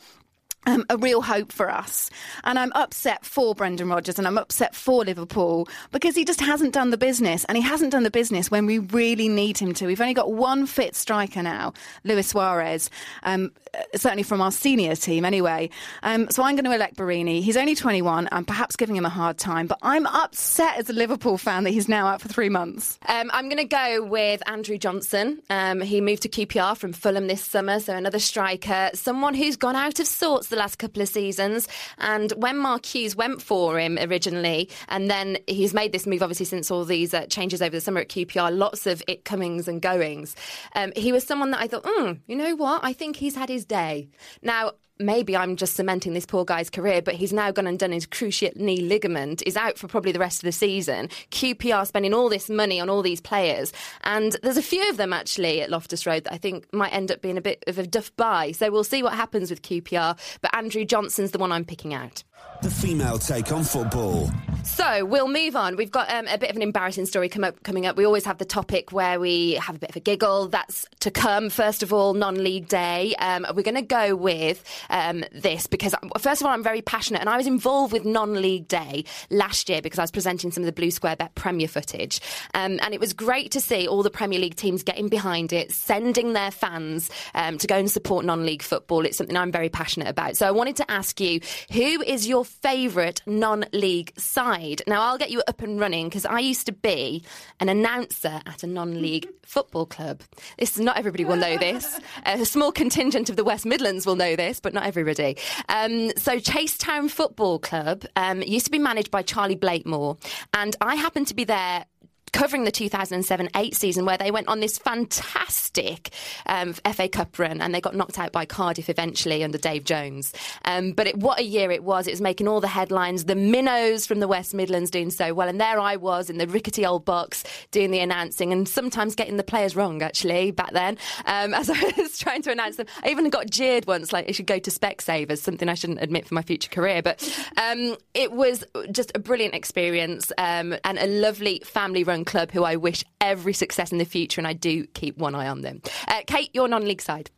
um, 0.67 0.85
a 0.91 0.97
real 0.97 1.23
hope 1.23 1.53
for 1.53 1.71
us. 1.71 2.11
And 2.45 2.59
I'm 2.59 2.73
upset 2.75 3.25
for 3.25 3.55
Brendan 3.55 3.89
Rodgers 3.89 4.19
and 4.19 4.27
I'm 4.27 4.39
upset 4.39 4.75
for 4.75 5.05
Liverpool 5.05 5.69
because 5.91 6.15
he 6.15 6.25
just 6.25 6.41
hasn't 6.41 6.73
done 6.73 6.91
the 6.91 6.97
business. 6.97 7.45
And 7.45 7.57
he 7.57 7.63
hasn't 7.63 7.93
done 7.93 8.03
the 8.03 8.11
business 8.11 8.51
when 8.51 8.67
we 8.67 8.79
really 8.79 9.29
need 9.29 9.59
him 9.59 9.75
to. 9.75 9.87
We've 9.87 10.01
only 10.01 10.15
got 10.15 10.33
one 10.33 10.67
fit 10.67 10.95
striker 10.95 11.43
now, 11.43 11.73
Luis 12.05 12.29
Suarez, 12.29 12.91
um, 13.25 13.51
certainly 13.95 14.23
from 14.23 14.41
our 14.41 14.53
senior 14.53 14.95
team 14.95 15.25
anyway. 15.25 15.71
Um, 16.03 16.31
so 16.31 16.43
I'm 16.43 16.55
going 16.55 16.65
to 16.65 16.73
elect 16.73 16.97
Borini. 16.97 17.43
He's 17.43 17.57
only 17.57 17.75
21. 17.75 18.29
I'm 18.31 18.45
perhaps 18.45 18.77
giving 18.77 18.97
him 18.97 19.05
a 19.05 19.11
hard 19.11 19.39
time, 19.39 19.67
but 19.67 19.79
I'm 19.83 20.07
upset 20.07 20.79
as 20.79 20.89
a 20.91 20.93
Liverpool 20.93 21.39
fan 21.39 21.65
that 21.65 21.71
he's 21.71 21.89
now 21.89 22.07
out 22.07 22.21
for 22.21 22.29
three 22.29 22.49
months. 22.49 22.99
Um, 23.07 23.31
I'm 23.33 23.47
going 23.49 23.57
to 23.59 23.65
go 23.65 24.05
with 24.05 24.43
Andrew 24.49 24.79
Johnson. 24.79 25.43
Um, 25.51 25.81
he 25.81 26.01
moved 26.01 26.23
to 26.23 26.29
QPR 26.29 26.77
from 26.77 26.93
Fulham 26.93 27.27
this 27.27 27.43
summer, 27.43 27.81
so 27.81 27.97
another 27.97 28.19
striker, 28.19 28.91
someone 28.95 29.35
who's 29.35 29.57
gone 29.57 29.77
out 29.77 29.99
of 29.99 30.07
sorts 30.07 30.52
the 30.53 30.57
last 30.57 30.79
couple 30.79 31.03
of 31.03 31.09
seasons. 31.09 31.67
And 31.99 32.33
when 32.37 32.57
Mark 32.57 32.87
Hughes 32.87 33.17
went 33.17 33.43
for 33.43 33.79
him 33.79 33.99
originally, 34.01 34.71
and 34.89 35.11
then 35.11 35.39
he's 35.49 35.75
made 35.75 35.93
this 35.93 36.07
move 36.07 36.23
obviously 36.23 36.47
since 36.47 36.71
all 36.71 36.85
these 36.85 37.13
uh, 37.13 37.27
changes 37.27 37.61
over 37.61 37.77
the 37.77 37.81
summer 37.81 38.01
at 38.01 38.09
QPR, 38.09 38.57
lots 38.57 38.87
of 38.87 39.03
it 39.09 39.25
comings 39.25 39.67
and 39.67 39.83
goings. 39.83 40.37
Um, 40.75 40.93
he 40.95 41.11
was 41.11 41.25
someone 41.27 41.51
that 41.51 41.61
I 41.61 41.67
thought, 41.67 41.83
mm, 41.85 42.21
you 42.27 42.37
know 42.37 42.55
what? 42.55 42.85
I 42.85 42.93
think 42.93 43.17
he's 43.17 43.35
had 43.35 43.49
his 43.49 43.65
day. 43.65 44.09
Now, 44.43 44.73
maybe 45.03 45.37
I'm 45.37 45.57
just 45.57 45.75
cementing 45.75 46.15
this 46.15 46.27
poor 46.27 46.45
guy's 46.45 46.71
career, 46.71 47.03
but 47.03 47.15
he's 47.15 47.33
now 47.33 47.51
gone 47.51 47.67
and 47.67 47.79
done 47.79 47.93
his 47.93 48.07
cruciate 48.07 48.57
knee 48.57 48.81
ligament, 48.81 49.43
is 49.47 49.57
out 49.57 49.79
for 49.79 49.89
probably 49.89 50.13
the 50.13 50.19
rest 50.19 50.43
of 50.43 50.47
the 50.47 50.53
season. 50.53 51.09
QPR 51.31 51.87
spending 51.87 52.15
all 52.15 52.29
this 52.29 52.49
money 52.49 52.81
on 52.81 52.89
all 52.89 53.03
these 53.03 53.21
players, 53.21 53.73
and 54.05 54.37
there's 54.43 54.57
a 54.57 54.63
few 54.63 54.89
of 54.89 54.97
them 54.97 55.13
actually 55.13 55.61
at 55.61 55.71
Loftus 55.71 56.07
Road 56.07 56.25
that 56.25 56.33
I 56.33 56.39
think 56.39 56.73
might 56.73 56.93
end 56.93 57.11
up 57.11 57.23
being 57.23 57.39
a 57.39 57.43
bit 57.43 57.63
of 57.67 57.79
a 57.79 57.87
duff 57.87 58.15
buy. 58.17 58.53
So 58.53 58.71
we'll 58.71 58.85
see 58.85 59.03
what 59.03 59.15
happens 59.15 59.51
with 59.51 59.63
QPR, 59.63 60.19
but 60.41 60.55
Andrew 60.55 60.85
Johnson's 60.85 61.33
the 61.33 61.39
one 61.39 61.53
I'm 61.53 61.65
picking 61.65 61.95
out. 61.95 62.25
The 62.63 62.71
female 62.71 63.19
take 63.19 63.51
on 63.51 63.65
football. 63.65 64.31
So 64.63 65.05
we'll 65.05 65.29
move 65.29 65.57
on. 65.57 65.75
We've 65.75 65.91
got 65.91 66.09
um, 66.13 66.29
a 66.29 66.39
bit 66.39 66.49
of 66.49 66.55
an 66.55 66.63
embarrassing 66.63 67.07
story 67.07 67.29
come 67.29 67.43
up, 67.43 67.61
coming 67.65 67.87
up. 67.87 67.97
We 67.97 68.05
always 68.05 68.25
have 68.25 68.39
the 68.39 68.45
topic 68.45 68.93
where 68.93 69.19
we 69.19 69.55
have 69.55 69.75
a 69.75 69.79
bit 69.81 69.91
of 69.91 69.97
a 69.97 70.01
giggle. 70.01 70.47
That's 70.47 70.87
to 71.01 71.11
come. 71.11 71.51
First 71.51 71.83
of 71.83 71.93
all, 71.93 72.15
non-league 72.15 72.69
day. 72.69 73.17
Um, 73.19 73.45
we're 73.57 73.65
going 73.65 73.75
to 73.75 73.83
go 73.83 74.15
with 74.15 74.63
um, 74.93 75.25
this 75.33 75.67
because, 75.67 75.95
first 76.21 76.41
of 76.41 76.47
all, 76.47 76.53
I'm 76.53 76.63
very 76.63 76.83
passionate, 76.83 77.21
and 77.21 77.29
I 77.29 77.37
was 77.37 77.47
involved 77.47 77.93
with 77.93 78.05
non-league 78.05 78.69
day 78.69 79.05
last 79.31 79.69
year 79.69 79.83
because 79.83 79.99
I 79.99 80.03
was 80.03 80.13
presenting 80.13 80.53
some 80.53 80.63
of 80.63 80.67
the 80.67 80.73
Blue 80.73 80.91
Square 80.91 81.17
Bet 81.17 81.35
Premier 81.35 81.67
footage, 81.67 82.21
um, 82.55 82.79
and 82.83 82.95
it 82.95 83.01
was 83.01 83.13
great 83.13 83.51
to 83.53 83.61
see 83.61 83.89
all 83.89 84.03
the 84.03 84.11
Premier 84.11 84.39
League 84.39 84.57
teams 84.57 84.83
getting 84.83 85.09
behind 85.09 85.53
it, 85.53 85.73
sending 85.73 86.35
their 86.35 86.51
fans 86.51 87.11
um, 87.35 87.59
to 87.59 87.67
go 87.67 87.77
and 87.77 87.91
support 87.91 88.25
non-league 88.25 88.63
football. 88.63 89.05
It's 89.05 89.17
something 89.17 89.37
I'm 89.37 89.51
very 89.51 89.69
passionate 89.69 90.09
about. 90.09 90.37
So 90.37 90.47
I 90.47 90.51
wanted 90.51 90.77
to 90.77 90.91
ask 90.91 91.21
you, 91.21 91.41
who 91.73 92.03
is 92.03 92.29
your 92.29 92.45
favourite 92.45 93.23
non-league 93.27 94.13
side? 94.19 94.83
Now 94.87 95.03
I'll 95.03 95.19
get 95.19 95.31
you 95.31 95.43
up 95.49 95.63
and 95.63 95.81
running 95.81 96.09
because 96.09 96.27
I 96.27 96.39
used 96.41 96.67
to 96.67 96.73
be 96.73 97.25
an 97.61 97.69
announcer 97.69 98.41
at 98.47 98.63
a 98.63 98.67
non-league 98.67 99.29
football 99.47 99.87
club. 99.87 100.21
This 100.59 100.79
not 100.79 100.99
everybody 100.99 101.25
will 101.25 101.37
know 101.37 101.57
this. 101.57 102.01
A 102.25 102.45
small 102.45 102.73
contingent 102.73 103.31
of 103.31 103.37
the 103.37 103.45
West 103.45 103.67
Midlands 103.67 104.07
will 104.07 104.17
know 104.17 104.37
this, 104.37 104.61
but 104.61 104.72
not 104.73 104.87
everybody. 104.87 105.37
Um, 105.69 106.11
so 106.17 106.39
Chasetown 106.39 107.11
Football 107.11 107.59
Club 107.59 108.05
um, 108.17 108.43
used 108.43 108.67
to 108.67 108.71
be 108.71 108.79
managed 108.79 109.11
by 109.11 109.23
Charlie 109.23 109.57
Blakemore, 109.57 110.17
and 110.55 110.77
I 110.81 110.97
happened 110.97 111.29
to 111.29 111.35
be 111.35 111.45
there 111.45 111.87
covering 112.33 112.65
the 112.65 112.71
2007 112.71 113.51
8 113.55 113.75
season 113.75 114.05
where 114.05 114.17
they 114.17 114.31
went 114.31 114.49
on 114.49 114.61
this 114.61 114.79
fantastic 114.79 116.11
um, 116.47 116.73
FA 116.73 117.09
Cup 117.09 117.39
run 117.39 117.61
and 117.61 117.75
they 117.75 117.81
got 117.81 117.95
knocked 117.95 118.19
out 118.19 118.33
by 118.33 118.45
Cardiff 118.45 118.89
eventually 118.89 119.45
under 119.45 119.59
Dave 119.59 119.85
Jones. 119.85 120.33
Um, 120.65 120.93
but 120.93 121.07
it, 121.07 121.17
what 121.17 121.39
a 121.39 121.45
year 121.45 121.71
it 121.71 121.85
was. 121.85 122.07
It 122.07 122.13
was 122.13 122.21
making 122.21 122.49
all 122.49 122.61
the 122.61 122.69
headlines. 122.69 123.25
The 123.25 123.35
Minnows 123.35 124.07
from 124.07 124.21
the 124.21 124.29
West 124.29 124.55
Midlands 124.55 124.91
doing 124.91 125.11
so 125.11 125.35
well. 125.35 125.49
And 125.49 125.61
there 125.61 125.79
I 125.79 125.97
was 125.97 126.31
in 126.31 126.39
the 126.39 126.47
rickety 126.47 126.87
old 126.87 127.05
box 127.05 127.45
doing 127.71 127.91
the 127.91 128.01
announcing 128.01 128.53
and 128.53 128.69
sometimes 128.69 129.15
getting 129.15 129.37
the 129.37 129.43
players 129.43 129.77
wrong, 129.77 130.03
actually, 130.03 130.51
back 130.51 130.73
then, 130.73 130.99
um, 131.27 131.55
as 131.63 131.69
I 131.71 131.93
was 131.97 132.19
trying 132.19 132.43
to 132.43 132.51
announce 132.51 132.77
them. 132.77 132.87
I 133.05 133.11
even 133.11 133.29
got 133.31 133.51
jeered 133.51 133.87
once, 133.87 134.13
like, 134.13 134.29
it 134.29 134.35
should 134.35 134.47
go 134.47 134.59
to 134.59 134.71
Specsavers, 134.71 135.39
something 135.39 135.69
I 135.69 135.75
shouldn't 135.75 136.03
admit 136.03 136.27
for 136.27 136.35
my 136.35 136.43
future 136.43 136.71
career. 136.71 137.03
But 137.03 137.23
um, 137.57 137.97
it 138.15 138.33
was 138.33 138.65
just 138.91 139.13
a 139.15 139.19
brilliant 139.19 139.55
experience 139.55 140.33
um, 140.39 140.75
and 140.85 140.99
a 140.99 141.07
lovely 141.07 141.61
family 141.65 142.05
run 142.05 142.22
club 142.25 142.51
who 142.51 142.65
I 142.65 142.77
wish 142.77 143.05
every 143.21 143.53
success 143.53 143.93
in 143.93 143.99
the 143.99 144.05
future, 144.05 144.41
and 144.41 144.47
I 144.47 144.53
do 144.53 144.87
keep 144.89 145.19
one 145.19 145.35
eye 145.35 145.49
on 145.49 145.63
them. 145.63 145.83
Uh, 146.09 146.23
Kait, 146.27 146.51
your 146.53 146.69
non-league 146.69 147.03
side. 147.03 147.31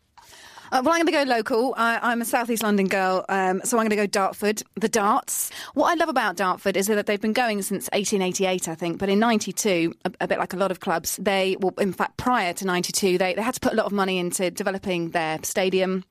Uh, 0.73 0.83
well, 0.85 0.95
I'm 0.95 1.05
going 1.05 1.07
to 1.07 1.13
go 1.13 1.23
local. 1.23 1.75
I, 1.77 2.11
am 2.13 2.21
a 2.21 2.25
South 2.25 2.51
East 2.51 2.63
London 2.63 2.89
girl, 2.89 3.25
um, 3.29 3.61
so 3.63 3.79
I'm 3.79 3.83
going 3.83 3.91
to 3.91 3.97
go 3.97 4.07
Dartford. 4.07 4.63
The 4.75 4.89
Darts. 4.89 5.51
What 5.75 5.93
I 5.93 5.95
love 5.95 6.09
about 6.09 6.37
Dartford 6.37 6.77
is 6.77 6.89
that 6.89 7.07
they've 7.07 7.21
been 7.21 7.33
going 7.33 7.63
since 7.63 7.85
1888, 7.93 8.67
I 8.67 8.75
think. 8.75 8.99
But 8.99 9.09
in 9.09 9.21
'92, 9.21 9.95
a, 10.05 10.13
a, 10.23 10.27
bit 10.27 10.39
like 10.39 10.53
a 10.53 10.57
lot 10.57 10.73
of 10.73 10.81
clubs, 10.81 11.17
they 11.23 11.57
well, 11.61 11.75
in 11.79 11.93
fact, 11.93 12.17
prior 12.17 12.53
to 12.55 12.65
'92, 12.65 13.19
they, 13.19 13.35
they 13.35 13.43
had 13.43 13.55
to 13.55 13.61
put 13.61 13.73
a 13.73 13.77
lot 13.77 13.87
of 13.87 13.93
money 13.93 14.19
into 14.19 14.51
developing 14.51 15.11
their 15.11 15.39
stadium 15.45 16.03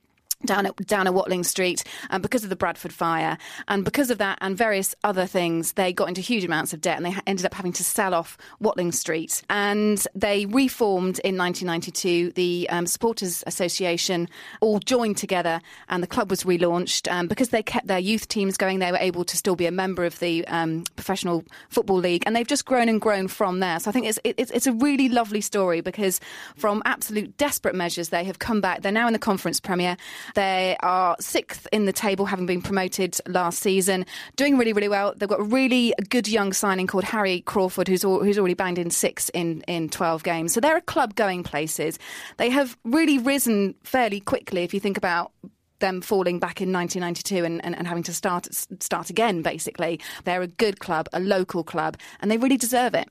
down 0.44 0.66
at 0.66 0.76
down 0.86 1.06
at 1.06 1.14
Watling 1.14 1.44
Street 1.44 1.84
um, 2.10 2.22
because 2.22 2.44
of 2.44 2.50
the 2.50 2.56
Bradford 2.56 2.92
fire 2.92 3.38
and 3.68 3.84
because 3.84 4.10
of 4.10 4.18
that 4.18 4.38
and 4.40 4.56
various 4.56 4.94
other 5.04 5.26
things 5.26 5.72
they 5.72 5.92
got 5.92 6.08
into 6.08 6.20
huge 6.20 6.44
amounts 6.44 6.72
of 6.72 6.80
debt 6.80 6.96
and 6.96 7.06
they 7.06 7.10
ha- 7.10 7.22
ended 7.26 7.46
up 7.46 7.54
having 7.54 7.72
to 7.72 7.84
sell 7.84 8.14
off 8.14 8.36
Watling 8.60 8.92
Street. 8.92 9.42
And 9.50 10.04
they 10.14 10.46
reformed 10.46 11.20
in 11.20 11.36
1992 11.36 12.32
the 12.32 12.68
um, 12.70 12.86
supporters 12.86 13.44
association 13.46 14.28
all 14.60 14.78
joined 14.78 15.16
together 15.16 15.60
and 15.88 16.02
the 16.02 16.06
club 16.06 16.30
was 16.30 16.44
relaunched 16.44 17.10
um, 17.10 17.26
because 17.26 17.50
they 17.50 17.62
kept 17.62 17.86
their 17.86 17.98
youth 17.98 18.28
teams 18.28 18.56
going 18.56 18.78
they 18.78 18.92
were 18.92 18.98
able 18.98 19.24
to 19.24 19.36
still 19.36 19.56
be 19.56 19.66
a 19.66 19.72
member 19.72 20.04
of 20.04 20.18
the 20.18 20.46
um, 20.48 20.84
professional 20.96 21.44
football 21.68 21.98
league 21.98 22.22
and 22.26 22.34
they've 22.34 22.46
just 22.46 22.64
grown 22.64 22.88
and 22.88 23.00
grown 23.00 23.28
from 23.28 23.60
there. 23.60 23.78
So 23.80 23.90
I 23.90 23.92
think 23.92 24.06
it's, 24.06 24.18
it's 24.24 24.50
it's 24.50 24.66
a 24.66 24.72
really 24.72 25.08
lovely 25.08 25.40
story 25.40 25.80
because 25.80 26.20
from 26.56 26.82
absolute 26.84 27.36
desperate 27.36 27.74
measures 27.74 28.08
they 28.10 28.24
have 28.24 28.38
come 28.38 28.60
back. 28.60 28.82
They're 28.82 28.92
now 28.92 29.06
in 29.06 29.12
the 29.12 29.18
conference 29.18 29.60
premier 29.60 29.96
They 30.34 30.76
are 30.80 31.16
sixth 31.20 31.66
in 31.72 31.86
the 31.86 31.92
table, 31.92 32.26
having 32.26 32.46
been 32.46 32.62
promoted 32.62 33.18
last 33.26 33.60
season, 33.60 34.04
doing 34.36 34.58
really, 34.58 34.72
really 34.72 34.88
well. 34.88 35.14
They've 35.16 35.28
got 35.28 35.40
a 35.40 35.44
really 35.44 35.94
good 36.10 36.28
young 36.28 36.52
signing 36.52 36.86
called 36.86 37.04
Harry 37.04 37.40
Crawford, 37.40 37.88
who's 37.88 38.04
al- 38.04 38.22
who's 38.22 38.38
already 38.38 38.54
banged 38.54 38.78
in 38.78 38.90
six 38.90 39.28
in 39.30 39.62
in 39.62 39.88
twelve 39.88 40.22
games. 40.22 40.52
So 40.52 40.60
they're 40.60 40.76
a 40.76 40.82
club 40.82 41.14
going 41.14 41.42
places. 41.42 41.98
They 42.36 42.50
have 42.50 42.76
really 42.84 43.18
risen 43.18 43.74
fairly 43.84 44.20
quickly. 44.20 44.62
If 44.64 44.74
you 44.74 44.80
think 44.80 44.96
about 44.96 45.32
them 45.80 46.00
falling 46.00 46.38
back 46.38 46.62
in 46.62 46.72
1992 46.72 47.44
and, 47.44 47.62
and, 47.64 47.76
and, 47.76 47.86
having 47.86 48.04
to 48.04 48.14
start 48.14 48.48
start 48.80 49.10
again. 49.10 49.42
Basically, 49.42 50.00
they're 50.24 50.40
a 50.40 50.46
good 50.46 50.78
club, 50.78 51.08
a 51.12 51.20
local 51.20 51.64
club, 51.64 51.96
and 52.20 52.30
they 52.30 52.38
really 52.38 52.56
deserve 52.56 52.94
it. 52.94 53.08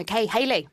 Okay, 0.00 0.26
Hayley. 0.26 0.66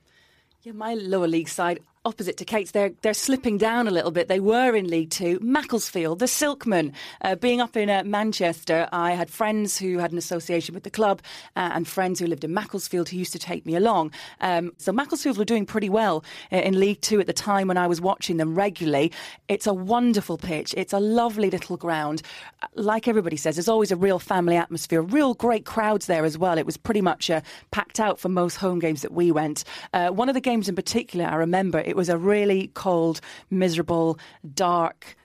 Yeah, 0.63 0.71
my 0.71 0.93
lower 0.93 1.27
league 1.27 1.49
side 1.49 1.79
opposite 2.03 2.37
to 2.37 2.45
Kait's, 2.45 2.71
they're 2.71 2.91
they're 3.01 3.13
slipping 3.13 3.57
down 3.57 3.87
a 3.87 3.91
little 3.91 4.11
bit. 4.11 4.27
They 4.27 4.39
were 4.39 4.75
in 4.75 4.87
League 4.87 5.11
Two. 5.11 5.39
Macclesfield, 5.41 6.19
the 6.19 6.25
Silkmen, 6.25 6.93
uh, 7.21 7.35
being 7.35 7.61
up 7.61 7.77
in 7.77 7.89
uh, 7.89 8.03
Manchester, 8.03 8.89
I 8.91 9.11
had 9.11 9.29
friends 9.29 9.77
who 9.77 9.99
had 9.99 10.11
an 10.11 10.17
association 10.17 10.73
with 10.73 10.83
the 10.83 10.89
club 10.89 11.21
uh, 11.55 11.69
and 11.73 11.87
friends 11.87 12.19
who 12.19 12.25
lived 12.25 12.43
in 12.43 12.53
Macclesfield 12.53 13.09
who 13.09 13.17
used 13.17 13.33
to 13.33 13.39
take 13.39 13.65
me 13.65 13.75
along. 13.75 14.11
Um, 14.39 14.71
so 14.77 14.91
Macclesfield 14.91 15.37
were 15.37 15.45
doing 15.45 15.65
pretty 15.65 15.89
well 15.89 16.23
uh, 16.51 16.57
in 16.57 16.79
League 16.79 17.01
Two 17.01 17.19
at 17.19 17.27
the 17.27 17.33
time 17.33 17.67
when 17.67 17.77
I 17.77 17.85
was 17.87 18.01
watching 18.01 18.37
them 18.37 18.55
regularly. 18.55 19.11
It's 19.47 19.67
a 19.67 19.73
wonderful 19.73 20.37
pitch. 20.37 20.73
It's 20.75 20.93
a 20.93 20.99
lovely 20.99 21.51
little 21.51 21.77
ground. 21.77 22.23
Uh, 22.63 22.67
like 22.75 23.07
everybody 23.07 23.37
says, 23.37 23.55
there's 23.55 23.69
always 23.69 23.91
a 23.91 23.95
real 23.95 24.17
family 24.17 24.55
atmosphere. 24.55 25.01
Real 25.03 25.35
great 25.35 25.65
crowds 25.65 26.07
there 26.07 26.25
as 26.25 26.37
well. 26.37 26.57
It 26.57 26.65
was 26.65 26.77
pretty 26.77 27.01
much 27.01 27.29
uh, 27.29 27.41
packed 27.69 27.99
out 27.99 28.19
for 28.19 28.29
most 28.29 28.55
home 28.55 28.79
games 28.79 29.03
that 29.03 29.11
we 29.11 29.31
went. 29.31 29.63
one 29.93 30.29
of 30.29 30.33
the 30.33 30.41
games 30.41 30.67
in 30.67 30.75
particular, 30.75 31.25
I 31.25 31.35
remember 31.35 31.90
it 31.91 31.95
was 31.97 32.09
a 32.09 32.17
really 32.17 32.71
cold, 32.73 33.19
miserable, 33.49 34.17
dark, 34.55 35.15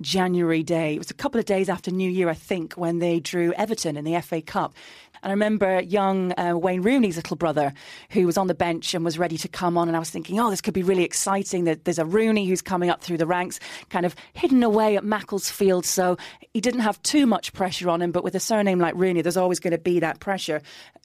January 0.00 0.62
day. 0.62 0.94
It 0.94 0.98
was 0.98 1.10
a 1.10 1.14
couple 1.14 1.38
of 1.38 1.44
days 1.46 1.68
after 1.68 1.90
New 1.90 2.10
Year, 2.10 2.28
I 2.28 2.34
think, 2.34 2.72
when 2.74 2.98
they 2.98 3.20
drew 3.20 3.52
Everton 3.52 3.96
in 3.96 4.04
the 4.04 4.20
FA 4.22 4.40
Cup. 4.40 4.74
And 5.22 5.30
I 5.30 5.34
remember 5.34 5.80
young 5.80 6.32
uh, 6.38 6.56
Wayne 6.56 6.82
Rooney's 6.82 7.16
little 7.16 7.36
brother 7.36 7.72
who 8.10 8.26
was 8.26 8.36
on 8.36 8.46
the 8.46 8.54
bench 8.54 8.94
and 8.94 9.04
was 9.04 9.18
ready 9.18 9.38
to 9.38 9.48
come 9.48 9.76
on. 9.76 9.88
And 9.88 9.96
I 9.96 10.00
was 10.00 10.10
thinking, 10.10 10.38
oh, 10.40 10.50
this 10.50 10.60
could 10.60 10.74
be 10.74 10.82
really 10.82 11.04
exciting. 11.04 11.64
There's 11.64 11.98
a 11.98 12.04
Rooney 12.04 12.46
who's 12.46 12.62
coming 12.62 12.90
up 12.90 13.02
through 13.02 13.18
the 13.18 13.26
ranks, 13.26 13.60
kind 13.90 14.06
of 14.06 14.14
hidden 14.32 14.62
away 14.62 14.96
at 14.96 15.04
Macclesfield. 15.04 15.84
So 15.84 16.16
he 16.52 16.60
didn't 16.60 16.80
have 16.80 17.02
too 17.02 17.26
much 17.26 17.52
pressure 17.52 17.88
on 17.88 18.02
him. 18.02 18.12
But 18.12 18.24
with 18.24 18.34
a 18.34 18.40
surname 18.40 18.78
like 18.78 18.94
Rooney, 18.94 19.22
there's 19.22 19.36
always 19.36 19.60
going 19.60 19.72
to 19.72 19.78
be 19.78 20.00
that 20.00 20.20
pressure. 20.20 20.62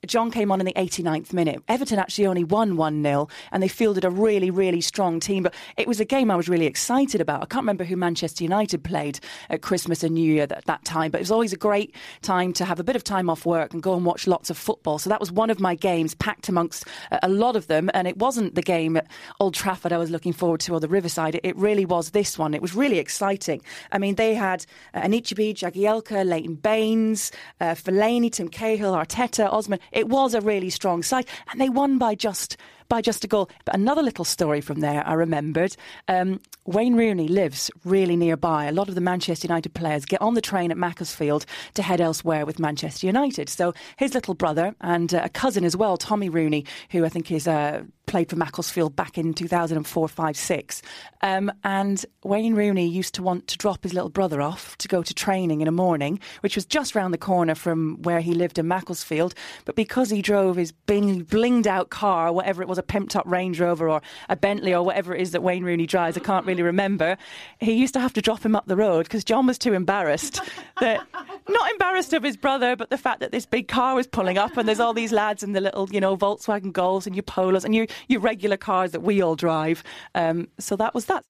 John 0.07 0.31
came 0.31 0.51
on 0.51 0.59
in 0.59 0.65
the 0.65 0.73
89th 0.73 1.31
minute. 1.31 1.61
Everton 1.67 1.99
actually 1.99 2.25
only 2.25 2.43
won 2.43 2.75
1 2.75 3.03
0, 3.03 3.27
and 3.51 3.61
they 3.61 3.67
fielded 3.67 4.03
a 4.03 4.09
really, 4.09 4.49
really 4.49 4.81
strong 4.81 5.19
team. 5.19 5.43
But 5.43 5.53
it 5.77 5.87
was 5.87 5.99
a 5.99 6.05
game 6.05 6.31
I 6.31 6.35
was 6.35 6.49
really 6.49 6.65
excited 6.65 7.21
about. 7.21 7.43
I 7.43 7.45
can't 7.45 7.63
remember 7.63 7.83
who 7.83 7.95
Manchester 7.95 8.43
United 8.43 8.83
played 8.83 9.19
at 9.49 9.61
Christmas 9.61 10.03
and 10.03 10.15
New 10.15 10.33
Year 10.33 10.47
at 10.49 10.65
that 10.65 10.85
time, 10.85 11.11
but 11.11 11.19
it 11.19 11.21
was 11.21 11.31
always 11.31 11.53
a 11.53 11.57
great 11.57 11.93
time 12.21 12.51
to 12.53 12.65
have 12.65 12.79
a 12.79 12.83
bit 12.83 12.95
of 12.95 13.03
time 13.03 13.29
off 13.29 13.45
work 13.45 13.73
and 13.73 13.83
go 13.83 13.93
and 13.93 14.00
watch 14.05 14.27
lots 14.27 14.49
of 14.49 14.57
football. 14.57 14.99
So 14.99 15.09
that 15.09 15.19
was 15.19 15.31
one 15.31 15.49
of 15.49 15.59
my 15.59 15.75
games, 15.75 16.15
packed 16.15 16.49
amongst 16.49 16.85
a 17.11 17.29
lot 17.29 17.55
of 17.55 17.67
them. 17.67 17.89
And 17.93 18.07
it 18.07 18.17
wasn't 18.17 18.55
the 18.55 18.61
game 18.61 18.97
at 18.97 19.07
Old 19.39 19.53
Trafford 19.53 19.93
I 19.93 19.97
was 19.97 20.09
looking 20.09 20.33
forward 20.33 20.59
to 20.61 20.73
or 20.73 20.79
the 20.79 20.87
Riverside. 20.87 21.39
It 21.43 21.55
really 21.57 21.85
was 21.85 22.11
this 22.11 22.37
one. 22.37 22.53
It 22.53 22.61
was 22.61 22.75
really 22.75 22.99
exciting. 22.99 23.61
I 23.91 23.97
mean, 23.97 24.15
they 24.15 24.33
had 24.33 24.65
uh, 24.93 25.01
Anichebe, 25.01 25.53
Jagielka, 25.53 26.25
Leighton 26.25 26.55
Baines, 26.55 27.31
uh, 27.59 27.75
Fellaini, 27.75 28.31
Tim 28.31 28.49
Cahill, 28.49 28.93
Arteta, 28.93 29.51
Osman. 29.51 29.79
It 29.91 30.09
was 30.09 30.33
a 30.33 30.41
really 30.41 30.69
strong 30.69 31.03
side, 31.03 31.27
and 31.51 31.59
they 31.59 31.69
won 31.69 31.97
by 31.97 32.15
just 32.15 32.57
by 32.91 33.01
just 33.01 33.23
a 33.23 33.27
goal. 33.27 33.49
But 33.63 33.73
another 33.73 34.03
little 34.03 34.25
story 34.25 34.59
from 34.59 34.81
there 34.81 35.01
I 35.07 35.13
remembered. 35.13 35.77
Um, 36.09 36.41
Wayne 36.65 36.95
Rooney 36.95 37.29
lives 37.29 37.71
really 37.85 38.17
nearby. 38.17 38.65
A 38.65 38.73
lot 38.73 38.89
of 38.89 38.95
the 38.95 39.01
Manchester 39.01 39.47
United 39.47 39.73
players 39.73 40.03
get 40.03 40.21
on 40.21 40.33
the 40.33 40.41
train 40.41 40.71
at 40.71 40.77
Macclesfield 40.77 41.45
to 41.75 41.83
head 41.83 42.01
elsewhere 42.01 42.45
with 42.45 42.59
Manchester 42.59 43.07
United. 43.07 43.47
So 43.47 43.73
his 43.95 44.13
little 44.13 44.33
brother 44.33 44.75
and 44.81 45.13
uh, 45.13 45.21
a 45.23 45.29
cousin 45.29 45.63
as 45.63 45.77
well, 45.77 45.95
Tommy 45.95 46.27
Rooney, 46.27 46.65
who 46.89 47.05
I 47.05 47.09
think 47.09 47.31
is 47.31 47.47
uh, 47.47 47.83
played 48.11 48.29
for 48.29 48.35
Macclesfield 48.35 48.93
back 48.93 49.17
in 49.17 49.33
2004, 49.33 50.07
5, 50.09 50.37
6. 50.37 50.81
Um, 51.21 51.49
and 51.63 52.05
Wayne 52.25 52.55
Rooney 52.55 52.85
used 52.85 53.15
to 53.15 53.23
want 53.23 53.47
to 53.47 53.57
drop 53.57 53.83
his 53.83 53.93
little 53.93 54.09
brother 54.09 54.41
off 54.41 54.77
to 54.79 54.89
go 54.89 55.01
to 55.01 55.13
training 55.13 55.61
in 55.61 55.67
a 55.69 55.71
morning, 55.71 56.19
which 56.41 56.55
was 56.55 56.65
just 56.65 56.93
round 56.93 57.13
the 57.13 57.17
corner 57.17 57.55
from 57.55 58.01
where 58.01 58.19
he 58.19 58.33
lived 58.33 58.59
in 58.59 58.67
Macclesfield. 58.67 59.33
But 59.63 59.75
because 59.77 60.09
he 60.09 60.21
drove 60.21 60.57
his 60.57 60.73
bling, 60.73 61.23
blinged 61.23 61.67
out 61.67 61.89
car, 61.89 62.33
whatever 62.33 62.61
it 62.61 62.67
was, 62.67 62.77
a 62.81 62.83
pimped 62.83 63.15
up 63.15 63.23
Range 63.25 63.59
Rover 63.59 63.89
or 63.89 64.01
a 64.27 64.35
Bentley 64.35 64.73
or 64.73 64.83
whatever 64.83 65.15
it 65.15 65.21
is 65.21 65.31
that 65.31 65.41
Wayne 65.41 65.63
Rooney 65.63 65.85
drives, 65.85 66.17
I 66.17 66.19
can't 66.19 66.45
really 66.45 66.63
remember, 66.63 67.17
he 67.59 67.73
used 67.73 67.93
to 67.93 67.99
have 67.99 68.13
to 68.13 68.21
drop 68.21 68.45
him 68.45 68.55
up 68.55 68.65
the 68.65 68.75
road 68.75 69.03
because 69.03 69.23
John 69.23 69.47
was 69.47 69.57
too 69.57 69.73
embarrassed 69.73 70.41
that 70.79 71.05
not 71.47 71.71
embarrassed 71.71 72.13
of 72.13 72.23
his 72.23 72.37
brother, 72.37 72.75
but 72.75 72.89
the 72.89 72.97
fact 72.97 73.19
that 73.19 73.31
this 73.31 73.45
big 73.45 73.67
car 73.67 73.95
was 73.95 74.07
pulling 74.07 74.37
up 74.37 74.57
and 74.57 74.67
there's 74.67 74.79
all 74.79 74.93
these 74.93 75.11
lads 75.11 75.43
in 75.43 75.53
the 75.53 75.61
little, 75.61 75.87
you 75.91 76.01
know, 76.01 76.17
Volkswagen 76.17 76.71
Golfs 76.71 77.05
and 77.05 77.15
your 77.15 77.23
Polos 77.23 77.63
and 77.63 77.75
you 77.75 77.87
your 78.07 78.21
regular 78.21 78.57
cars 78.57 78.91
that 78.91 79.01
we 79.01 79.21
all 79.21 79.35
drive. 79.35 79.83
Um, 80.15 80.47
so 80.59 80.75
that 80.75 80.93
was 80.93 81.05
that. 81.05 81.23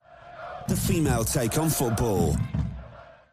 The 0.68 0.76
female 0.76 1.24
take 1.24 1.58
on 1.58 1.70
football. 1.70 2.36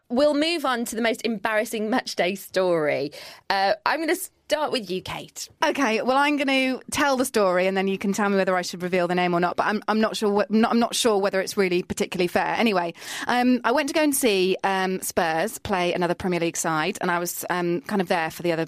We'll 0.09 0.33
move 0.33 0.65
on 0.65 0.85
to 0.85 0.95
the 0.95 1.01
most 1.03 1.21
embarrassing 1.23 1.89
match 1.89 2.15
day 2.15 2.33
story. 2.33 3.11
Uh, 3.49 3.73
I'm 3.85 3.99
going 3.99 4.15
to 4.15 4.29
start 4.49 4.71
with 4.71 4.89
you, 4.89 4.99
Kait. 4.99 5.47
Okay, 5.63 6.01
well, 6.01 6.17
I'm 6.17 6.35
going 6.35 6.47
to 6.47 6.81
tell 6.89 7.17
the 7.17 7.25
story, 7.25 7.67
and 7.67 7.77
then 7.77 7.87
you 7.87 7.99
can 7.99 8.13
tell 8.13 8.27
me 8.29 8.35
whether 8.35 8.55
I 8.55 8.63
should 8.63 8.81
reveal 8.81 9.07
the 9.07 9.13
name 9.13 9.35
or 9.35 9.39
not. 9.39 9.55
But 9.55 9.67
I'm, 9.67 9.83
I'm 9.87 10.01
not 10.01 10.17
sure. 10.17 10.43
Wh- 10.43 10.49
not, 10.49 10.71
I'm 10.71 10.79
not 10.79 10.95
sure 10.95 11.19
whether 11.19 11.39
it's 11.39 11.55
really 11.55 11.83
particularly 11.83 12.27
fair. 12.27 12.55
Anyway, 12.57 12.95
um, 13.27 13.61
I 13.63 13.71
went 13.71 13.89
to 13.89 13.93
go 13.93 14.01
and 14.01 14.15
see 14.15 14.57
um, 14.63 15.01
Spurs 15.01 15.59
play 15.59 15.93
another 15.93 16.15
Premier 16.15 16.39
League 16.39 16.57
side, 16.57 16.97
and 16.99 17.11
I 17.11 17.19
was 17.19 17.45
um, 17.51 17.81
kind 17.81 18.01
of 18.01 18.07
there 18.07 18.31
for 18.31 18.41
the 18.41 18.51
other 18.51 18.65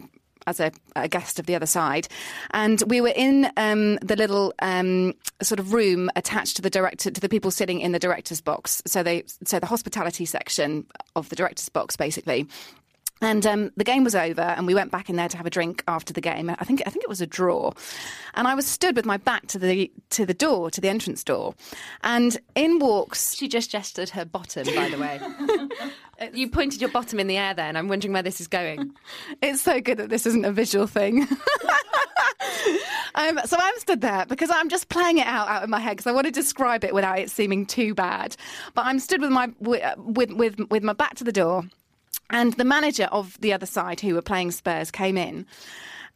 as 0.48 0.60
a, 0.60 0.72
a, 0.96 1.08
guest 1.08 1.40
of 1.40 1.48
the 1.48 1.56
other 1.56 1.66
side, 1.66 2.08
and 2.52 2.84
we 2.86 3.02
were 3.02 3.14
in 3.16 3.52
um, 3.58 3.98
the 3.98 4.16
little 4.16 4.54
um, 4.60 5.14
sort 5.42 5.60
of 5.60 5.74
room 5.74 6.10
attached 6.16 6.56
to 6.58 6.62
the 6.62 6.70
director 6.70 7.10
to 7.10 7.22
the 7.22 7.30
people 7.30 7.50
sitting 7.50 7.80
in 7.80 7.92
the 7.92 8.00
director's 8.00 8.42
box. 8.42 8.84
So 8.86 9.02
they 9.02 9.24
so 9.46 9.60
the 9.60 9.66
hospitality 9.66 10.26
section 10.26 10.86
of 11.16 11.30
the 11.30 11.36
director's 11.36 11.70
box 11.70 11.96
basically. 11.96 12.48
And 13.22 13.46
um, 13.46 13.72
the 13.78 13.84
game 13.84 14.04
was 14.04 14.16
over, 14.16 14.42
and 14.42 14.66
we 14.66 14.74
went 14.74 14.92
back 14.92 15.08
in 15.08 15.16
there 15.16 15.30
to 15.30 15.38
have 15.38 15.46
a 15.46 15.52
drink 15.52 15.84
after 15.88 16.12
the 16.12 16.22
game. 16.22 16.50
I 16.50 16.64
think 16.64 16.82
I 16.88 16.90
think 16.90 17.04
it 17.04 17.10
was 17.10 17.22
a 17.22 17.28
draw, 17.28 17.72
and 18.34 18.48
I 18.48 18.56
was 18.56 18.66
stood 18.66 18.96
with 18.96 19.06
my 19.06 19.18
back 19.18 19.46
to 19.48 19.60
the 19.60 19.92
to 20.12 20.26
the 20.26 20.34
door, 20.34 20.72
to 20.72 20.82
the 20.82 20.90
entrance 20.90 21.24
door, 21.24 21.54
and 22.04 22.38
in 22.56 22.80
walks. 22.80 23.36
She 23.36 23.48
just 23.48 23.70
gestured 23.70 24.10
her 24.10 24.26
bottom, 24.26 24.66
by 24.76 24.90
the 24.90 24.98
way. 24.98 26.32
you 26.34 26.50
pointed 26.50 26.82
your 26.82 26.90
bottom 26.90 27.20
in 27.20 27.28
the 27.28 27.38
air 27.38 27.54
there, 27.54 27.68
and 27.68 27.78
I'm 27.78 27.88
wondering 27.88 28.12
where 28.12 28.24
this 28.24 28.42
is 28.42 28.48
going. 28.48 28.94
It's 29.42 29.62
so 29.62 29.82
good 29.82 29.98
that 29.98 30.10
this 30.10 30.26
isn't 30.26 30.46
a 30.46 30.52
visual 30.52 30.88
thing. 30.88 31.22
um, 33.16 33.40
so 33.46 33.58
I'm 33.60 33.80
stood 33.80 34.02
there 34.02 34.26
because 34.26 34.50
I'm 34.52 34.70
just 34.70 34.90
playing 34.90 35.18
it 35.18 35.28
out 35.28 35.48
out 35.48 35.64
in 35.64 35.70
my 35.70 35.80
head 35.80 35.92
because 35.92 36.08
I 36.08 36.12
want 36.12 36.26
to 36.26 36.32
describe 36.32 36.84
it 36.84 36.94
without 36.94 37.20
it 37.20 37.30
seeming 37.30 37.66
too 37.66 37.94
bad. 37.94 38.36
But 38.74 38.86
I'm 38.86 39.00
stood 39.00 39.22
with 39.22 39.32
my 39.32 39.52
with 39.60 39.84
with 39.98 40.60
with 40.70 40.84
my 40.84 40.94
back 40.94 41.16
to 41.16 41.24
the 41.24 41.32
door 41.32 41.66
and 42.32 42.54
the 42.54 42.66
manager 42.66 43.08
of 43.12 43.40
the 43.42 43.54
other 43.54 43.66
side, 43.66 44.00
who 44.00 44.16
were 44.16 44.22
playing 44.22 44.52
Spurs, 44.52 44.90
came 44.90 45.18
in. 45.18 45.46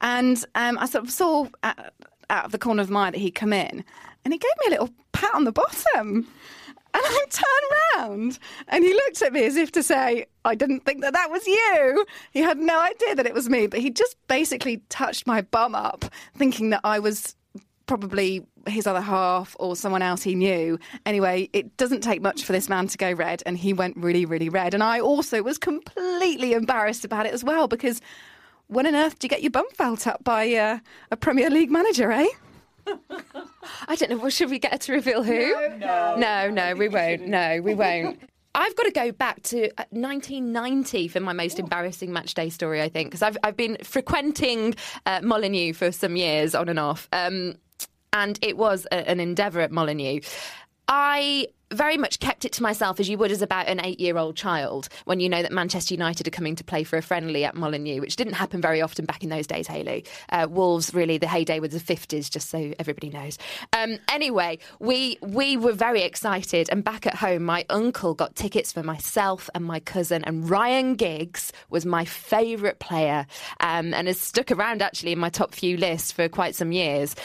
And 0.01 0.43
um, 0.55 0.77
I 0.79 0.88
sort 0.88 1.03
of 1.03 1.12
saw 1.12 1.48
at, 1.63 1.93
out 2.29 2.45
of 2.45 2.51
the 2.51 2.57
corner 2.57 2.81
of 2.81 2.89
my 2.89 3.07
eye 3.07 3.12
that 3.12 3.19
he'd 3.19 3.31
come 3.31 3.53
in. 3.53 3.84
And 4.24 4.34
he 4.34 4.39
gave 4.39 4.51
me 4.62 4.67
a 4.67 4.69
little 4.72 4.89
pat 5.12 5.34
on 5.34 5.43
the 5.43 5.51
bottom. 5.51 6.27
And 6.95 7.03
I 7.03 7.25
turned 7.29 8.05
round 8.10 8.39
and 8.69 8.84
he 8.84 8.93
looked 8.93 9.22
at 9.22 9.34
me 9.34 9.43
as 9.43 9.57
if 9.57 9.72
to 9.74 9.84
say, 9.84 10.27
I 10.45 10.55
didn't 10.55 10.86
think 10.86 11.01
that 11.01 11.13
that 11.13 11.29
was 11.29 11.45
you. 11.45 12.05
He 12.31 12.39
had 12.39 12.57
no 12.57 12.79
idea 12.79 13.15
that 13.15 13.25
it 13.25 13.34
was 13.34 13.50
me, 13.50 13.67
but 13.67 13.79
he 13.79 13.89
just 13.89 14.15
basically 14.27 14.81
touched 14.89 15.27
my 15.27 15.41
bum 15.41 15.75
up, 15.75 16.05
thinking 16.36 16.69
that 16.69 16.81
I 16.84 17.00
was 17.00 17.36
probably 17.85 18.45
his 18.67 18.87
other 18.87 19.01
half 19.01 19.55
or 19.59 19.75
someone 19.75 20.01
else 20.01 20.23
he 20.23 20.35
knew. 20.35 20.79
Anyway, 21.05 21.49
it 21.53 21.77
doesn't 21.77 22.01
take 22.01 22.21
much 22.21 22.43
for 22.43 22.51
this 22.51 22.69
man 22.69 22.87
to 22.87 22.97
go 22.97 23.11
red, 23.11 23.43
and 23.45 23.57
he 23.57 23.73
went 23.73 23.95
really, 23.97 24.25
really 24.25 24.49
red. 24.49 24.73
And 24.73 24.83
I 24.83 24.99
also 24.99 25.43
was 25.43 25.57
completely 25.57 26.53
embarrassed 26.53 27.05
about 27.05 27.25
it 27.25 27.33
as 27.33 27.43
well 27.43 27.67
because 27.67 28.01
when 28.67 28.87
on 28.87 28.95
earth 28.95 29.19
do 29.19 29.25
you 29.25 29.29
get 29.29 29.41
your 29.41 29.51
bum 29.51 29.69
felt 29.73 30.07
up 30.07 30.23
by 30.23 30.51
uh, 30.53 30.79
a 31.11 31.17
Premier 31.17 31.49
League 31.49 31.71
manager, 31.71 32.11
eh? 32.11 32.27
I 33.87 33.95
don't 33.95 34.11
know. 34.11 34.17
Well, 34.17 34.29
should 34.29 34.49
we 34.49 34.59
get 34.59 34.71
her 34.71 34.77
to 34.77 34.93
reveal 34.93 35.23
who? 35.23 35.51
No, 35.77 35.77
no, 35.77 36.15
no, 36.17 36.49
no 36.49 36.75
we 36.75 36.87
won't. 36.87 37.27
No, 37.27 37.61
we 37.61 37.73
won't. 37.73 38.21
I've 38.55 38.75
got 38.77 38.83
to 38.83 38.91
go 38.91 39.11
back 39.11 39.41
to 39.43 39.69
1990 39.89 41.05
uh, 41.05 41.11
for 41.11 41.19
my 41.19 41.33
most 41.33 41.59
embarrassing 41.59 42.13
match 42.13 42.33
day 42.35 42.49
story, 42.49 42.81
I 42.81 42.87
think, 42.87 43.09
because 43.09 43.21
I've, 43.21 43.37
I've 43.43 43.57
been 43.57 43.77
frequenting 43.83 44.75
uh, 45.05 45.19
Molineux 45.21 45.73
for 45.73 45.91
some 45.91 46.15
years 46.15 46.55
on 46.55 46.69
and 46.69 46.79
off. 46.79 47.09
Um, 47.11 47.55
and 48.15 48.39
it 48.41 48.57
was 48.57 48.88
a, 48.91 49.07
an 49.10 49.19
endeavour 49.19 49.60
at 49.60 49.72
Molineux. 49.72 50.22
I 50.88 51.48
very 51.75 51.98
much 51.98 52.20
kept 52.20 52.46
it 52.46 52.53
to 52.53 52.63
myself 52.63 53.00
as 53.00 53.10
you 53.10 53.17
would 53.17 53.32
as 53.32 53.41
about 53.41 53.67
an 53.67 53.84
eight 53.84 54.00
year 54.00 54.17
old 54.17 54.36
child 54.36 54.89
when 55.05 55.20
you 55.20 55.29
know 55.29 55.41
that 55.41 55.51
Manchester 55.51 55.94
United 55.94 56.27
are 56.27 56.32
coming 56.32 56.55
to 56.55 56.63
play 56.63 56.84
for 56.84 56.98
a 56.98 57.01
friendly 57.01 57.46
at 57.46 57.55
Molineux, 57.55 58.01
which 58.01 58.15
didn't 58.15 58.34
happen 58.34 58.62
very 58.62 58.82
often 58.82 59.05
back 59.05 59.24
in 59.24 59.29
those 59.29 59.48
days, 59.48 59.67
Hayley. 59.67 60.05
Uh, 60.29 60.48
Wolves, 60.50 60.94
really, 60.94 61.17
the 61.17 61.27
heyday 61.27 61.60
was 61.60 61.72
the 61.72 61.79
50s, 61.79 62.29
just 62.29 62.50
so 62.50 62.74
everybody 62.79 63.10
knows. 63.10 63.38
Um, 63.74 63.98
anyway, 64.10 64.60
we, 64.79 65.17
we 65.22 65.58
were 65.58 65.74
very 65.74 66.01
excited, 66.01 66.70
and 66.72 66.84
back 66.84 67.05
at 67.05 67.15
home, 67.15 67.44
my 67.44 67.65
uncle 67.70 68.13
got 68.13 68.36
tickets 68.36 68.72
for 68.72 68.84
myself 68.84 69.50
and 69.53 69.65
my 69.65 69.79
cousin, 69.79 70.24
and 70.24 70.50
Ryan 70.50 70.96
Giggs 70.96 71.51
was 71.70 71.86
my 71.86 72.05
favourite 72.05 72.79
player 72.79 73.27
um, 73.60 73.94
and 73.94 74.08
has 74.08 74.20
stuck 74.20 74.51
around 74.51 74.82
actually 74.82 75.12
in 75.12 75.20
my 75.20 75.29
top 75.29 75.53
few 75.53 75.77
lists 75.77 76.12
for 76.12 76.29
quite 76.29 76.55
some 76.55 76.72
years. 76.72 77.15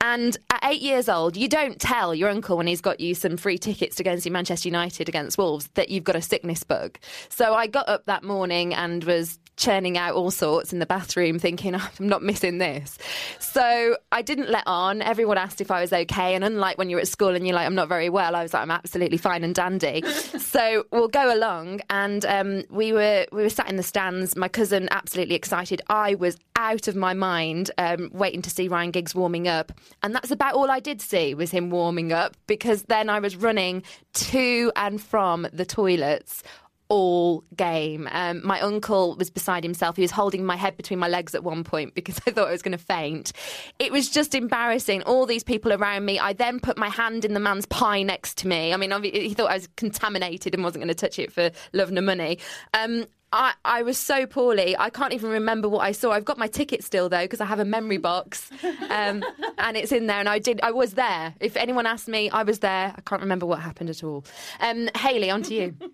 And 0.00 0.36
at 0.50 0.60
eight 0.64 0.80
years 0.80 1.08
old, 1.08 1.36
you 1.36 1.48
don't 1.48 1.80
tell 1.80 2.14
your 2.14 2.28
uncle 2.28 2.56
when 2.56 2.66
he's 2.66 2.80
got 2.80 3.00
you 3.00 3.14
some 3.14 3.36
free 3.36 3.58
tickets 3.58 3.97
see 4.20 4.30
Manchester 4.30 4.68
United 4.68 5.08
against 5.08 5.38
Wolves 5.38 5.68
that 5.74 5.88
you've 5.88 6.04
got 6.04 6.16
a 6.16 6.22
sickness 6.22 6.62
bug. 6.64 6.98
So 7.28 7.54
I 7.54 7.66
got 7.66 7.88
up 7.88 8.06
that 8.06 8.24
morning 8.24 8.74
and 8.74 9.04
was 9.04 9.38
churning 9.58 9.98
out 9.98 10.14
all 10.14 10.30
sorts 10.30 10.72
in 10.72 10.78
the 10.78 10.86
bathroom, 10.86 11.38
thinking, 11.38 11.74
oh, 11.74 11.90
I'm 12.00 12.08
not 12.08 12.22
missing 12.22 12.58
this. 12.58 12.96
So 13.40 13.96
I 14.12 14.22
didn't 14.22 14.48
let 14.48 14.62
on. 14.66 15.02
Everyone 15.02 15.36
asked 15.36 15.60
if 15.60 15.70
I 15.70 15.80
was 15.80 15.92
okay. 15.92 16.34
And 16.34 16.44
unlike 16.44 16.78
when 16.78 16.88
you're 16.88 17.00
at 17.00 17.08
school 17.08 17.34
and 17.34 17.46
you're 17.46 17.56
like, 17.56 17.66
I'm 17.66 17.74
not 17.74 17.88
very 17.88 18.08
well, 18.08 18.34
I 18.34 18.42
was 18.42 18.54
like, 18.54 18.62
I'm 18.62 18.70
absolutely 18.70 19.18
fine 19.18 19.44
and 19.44 19.54
dandy. 19.54 20.02
so 20.38 20.86
we'll 20.92 21.08
go 21.08 21.34
along. 21.34 21.80
And 21.90 22.24
um, 22.24 22.62
we 22.70 22.92
were 22.92 23.26
we 23.32 23.42
were 23.42 23.50
sat 23.50 23.68
in 23.68 23.76
the 23.76 23.82
stands. 23.82 24.36
My 24.36 24.48
cousin 24.48 24.88
absolutely 24.92 25.34
excited. 25.34 25.82
I 25.90 26.14
was 26.14 26.38
out 26.56 26.88
of 26.88 26.96
my 26.96 27.14
mind, 27.14 27.70
um, 27.78 28.10
waiting 28.12 28.42
to 28.42 28.50
see 28.50 28.68
Ryan 28.68 28.90
Giggs 28.90 29.14
warming 29.14 29.48
up. 29.48 29.72
And 30.02 30.14
that's 30.14 30.30
about 30.30 30.54
all 30.54 30.70
I 30.70 30.80
did 30.80 31.00
see 31.00 31.34
was 31.34 31.50
him 31.50 31.70
warming 31.70 32.12
up 32.12 32.36
because 32.46 32.82
then 32.84 33.10
I 33.10 33.18
was 33.20 33.36
running 33.36 33.82
to 34.14 34.72
and 34.76 35.00
from 35.00 35.46
the 35.52 35.64
toilets 35.64 36.42
all 36.88 37.44
game. 37.56 38.08
Um, 38.10 38.40
my 38.44 38.60
uncle 38.60 39.16
was 39.16 39.30
beside 39.30 39.62
himself. 39.62 39.96
He 39.96 40.02
was 40.02 40.10
holding 40.10 40.44
my 40.44 40.56
head 40.56 40.76
between 40.76 40.98
my 40.98 41.08
legs 41.08 41.34
at 41.34 41.44
one 41.44 41.64
point 41.64 41.94
because 41.94 42.20
I 42.26 42.30
thought 42.30 42.48
I 42.48 42.52
was 42.52 42.62
going 42.62 42.76
to 42.76 42.82
faint. 42.82 43.32
It 43.78 43.92
was 43.92 44.08
just 44.08 44.34
embarrassing. 44.34 45.02
All 45.02 45.26
these 45.26 45.44
people 45.44 45.72
around 45.72 46.04
me. 46.04 46.18
I 46.18 46.32
then 46.32 46.60
put 46.60 46.78
my 46.78 46.88
hand 46.88 47.24
in 47.24 47.34
the 47.34 47.40
man's 47.40 47.66
pie 47.66 48.02
next 48.02 48.38
to 48.38 48.48
me. 48.48 48.72
I 48.72 48.76
mean, 48.76 48.90
he 49.02 49.34
thought 49.34 49.50
I 49.50 49.54
was 49.54 49.68
contaminated 49.76 50.54
and 50.54 50.64
wasn't 50.64 50.82
going 50.84 50.88
to 50.88 50.94
touch 50.94 51.18
it 51.18 51.32
for 51.32 51.50
love 51.72 51.90
nor 51.90 52.02
money. 52.02 52.38
Um, 52.74 53.06
I, 53.32 53.52
I 53.64 53.82
was 53.82 53.98
so 53.98 54.26
poorly. 54.26 54.74
I 54.78 54.88
can't 54.88 55.12
even 55.12 55.30
remember 55.30 55.68
what 55.68 55.80
I 55.80 55.92
saw. 55.92 56.12
I've 56.12 56.24
got 56.24 56.38
my 56.38 56.46
ticket 56.46 56.82
still 56.82 57.08
though 57.10 57.24
because 57.24 57.40
I 57.40 57.44
have 57.44 57.58
a 57.58 57.64
memory 57.64 57.98
box, 57.98 58.50
um, 58.88 59.22
and 59.58 59.76
it's 59.76 59.92
in 59.92 60.06
there. 60.06 60.18
And 60.18 60.28
I 60.28 60.38
did. 60.38 60.60
I 60.62 60.70
was 60.70 60.94
there. 60.94 61.34
If 61.40 61.56
anyone 61.56 61.84
asked 61.84 62.08
me, 62.08 62.30
I 62.30 62.42
was 62.42 62.60
there. 62.60 62.94
I 62.96 63.00
can't 63.02 63.20
remember 63.20 63.44
what 63.44 63.60
happened 63.60 63.90
at 63.90 64.02
all. 64.02 64.24
Um, 64.60 64.88
Hayley, 64.96 65.30
on 65.30 65.42
to 65.42 65.54
you. 65.54 65.76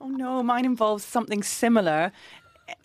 Oh 0.00 0.08
no, 0.08 0.42
mine 0.42 0.64
involves 0.64 1.04
something 1.04 1.42
similar 1.42 2.12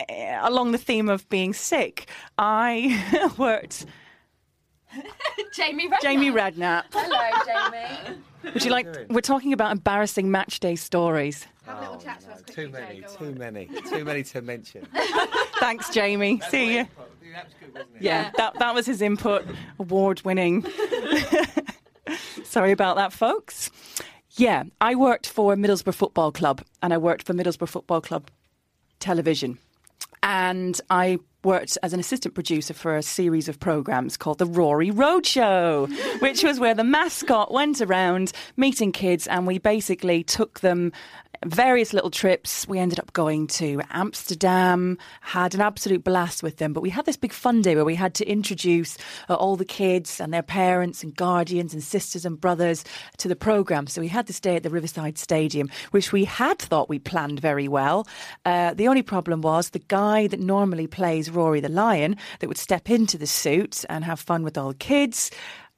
eh, 0.09 0.39
along 0.41 0.71
the 0.71 0.77
theme 0.77 1.09
of 1.09 1.27
being 1.29 1.53
sick. 1.53 2.09
I 2.37 3.31
worked. 3.37 3.85
Jamie 5.55 5.89
Redknapp. 5.89 6.01
Jamie 6.01 6.31
Redknapp. 6.31 6.83
Hello, 6.93 7.41
Jamie. 7.45 8.17
Would 8.53 8.63
you 8.65 8.71
like? 8.71 8.87
We're 9.09 9.21
talking 9.21 9.53
about 9.53 9.71
embarrassing 9.71 10.29
match 10.31 10.59
day 10.59 10.75
stories. 10.75 11.45
Have 11.65 11.77
a 11.77 11.81
little 11.81 11.97
chat 11.97 12.21
to 12.21 12.31
us 12.31 12.41
quickly, 12.43 12.65
Too 12.65 12.69
many, 12.71 12.99
Jay, 13.01 13.07
too 13.17 13.25
on. 13.25 13.37
many, 13.37 13.69
too 13.89 14.05
many 14.05 14.23
to 14.23 14.41
mention. 14.41 14.87
Thanks, 15.59 15.89
Jamie. 15.89 16.39
See 16.49 16.75
you. 16.77 16.87
Yeah, 17.99 18.29
that 18.37 18.59
that 18.59 18.75
was 18.75 18.85
his 18.85 19.01
input. 19.01 19.45
Award 19.79 20.21
winning. 20.23 20.65
Sorry 22.43 22.71
about 22.71 22.95
that, 22.97 23.11
folks. 23.11 23.71
Yeah, 24.37 24.63
I 24.81 24.95
worked 24.95 25.27
for 25.27 25.55
Middlesbrough 25.55 25.95
Football 25.95 26.33
Club 26.33 26.61
and 26.81 26.93
I 26.93 26.97
worked 26.97 27.25
for 27.25 27.33
Middlesbrough 27.33 27.69
Football 27.69 28.01
Club 28.01 28.29
television. 28.99 29.57
And 30.23 30.79
I 30.89 31.19
worked 31.45 31.77
as 31.83 31.93
an 31.93 31.99
assistant 31.99 32.33
producer 32.33 32.73
for 32.73 32.97
a 32.97 33.03
series 33.03 33.47
of 33.47 33.59
programs 33.59 34.17
called 34.17 34.39
the 34.39 34.45
Roary 34.45 34.91
Roadshow, 34.91 35.87
which 36.21 36.43
was 36.43 36.59
where 36.59 36.73
the 36.73 36.83
mascot 36.83 37.53
went 37.53 37.81
around 37.81 38.31
meeting 38.57 38.91
kids 38.91 39.27
and 39.27 39.47
we 39.47 39.59
basically 39.59 40.23
took 40.23 40.59
them 40.59 40.91
various 41.45 41.93
little 41.93 42.09
trips. 42.09 42.67
We 42.67 42.79
ended 42.79 42.99
up 42.99 43.13
going 43.13 43.47
to 43.47 43.81
Amsterdam, 43.91 44.97
had 45.21 45.53
an 45.53 45.61
absolute 45.61 46.03
blast 46.03 46.43
with 46.43 46.57
them. 46.57 46.73
But 46.73 46.81
we 46.81 46.89
had 46.89 47.05
this 47.05 47.17
big 47.17 47.33
fun 47.33 47.61
day 47.61 47.75
where 47.75 47.85
we 47.85 47.95
had 47.95 48.13
to 48.15 48.25
introduce 48.25 48.97
uh, 49.29 49.35
all 49.35 49.55
the 49.55 49.65
kids 49.65 50.19
and 50.19 50.33
their 50.33 50.43
parents 50.43 51.03
and 51.03 51.15
guardians 51.15 51.73
and 51.73 51.83
sisters 51.83 52.25
and 52.25 52.39
brothers 52.39 52.83
to 53.17 53.27
the 53.27 53.35
programme. 53.35 53.87
So 53.87 54.01
we 54.01 54.07
had 54.07 54.27
this 54.27 54.39
day 54.39 54.55
at 54.55 54.63
the 54.63 54.69
Riverside 54.69 55.17
Stadium, 55.17 55.69
which 55.91 56.11
we 56.11 56.25
had 56.25 56.59
thought 56.59 56.89
we 56.89 56.99
planned 56.99 57.39
very 57.39 57.67
well. 57.67 58.07
Uh, 58.45 58.73
the 58.73 58.87
only 58.87 59.03
problem 59.03 59.41
was 59.41 59.69
the 59.69 59.79
guy 59.79 60.27
that 60.27 60.39
normally 60.39 60.87
plays 60.87 61.29
Roary 61.35 61.59
the 61.59 61.69
Lion, 61.69 62.17
that 62.39 62.47
would 62.47 62.57
step 62.57 62.89
into 62.89 63.17
the 63.17 63.27
suit 63.27 63.85
and 63.89 64.03
have 64.05 64.19
fun 64.19 64.43
with 64.43 64.57
all 64.57 64.69
the 64.69 64.75
kids 64.75 65.31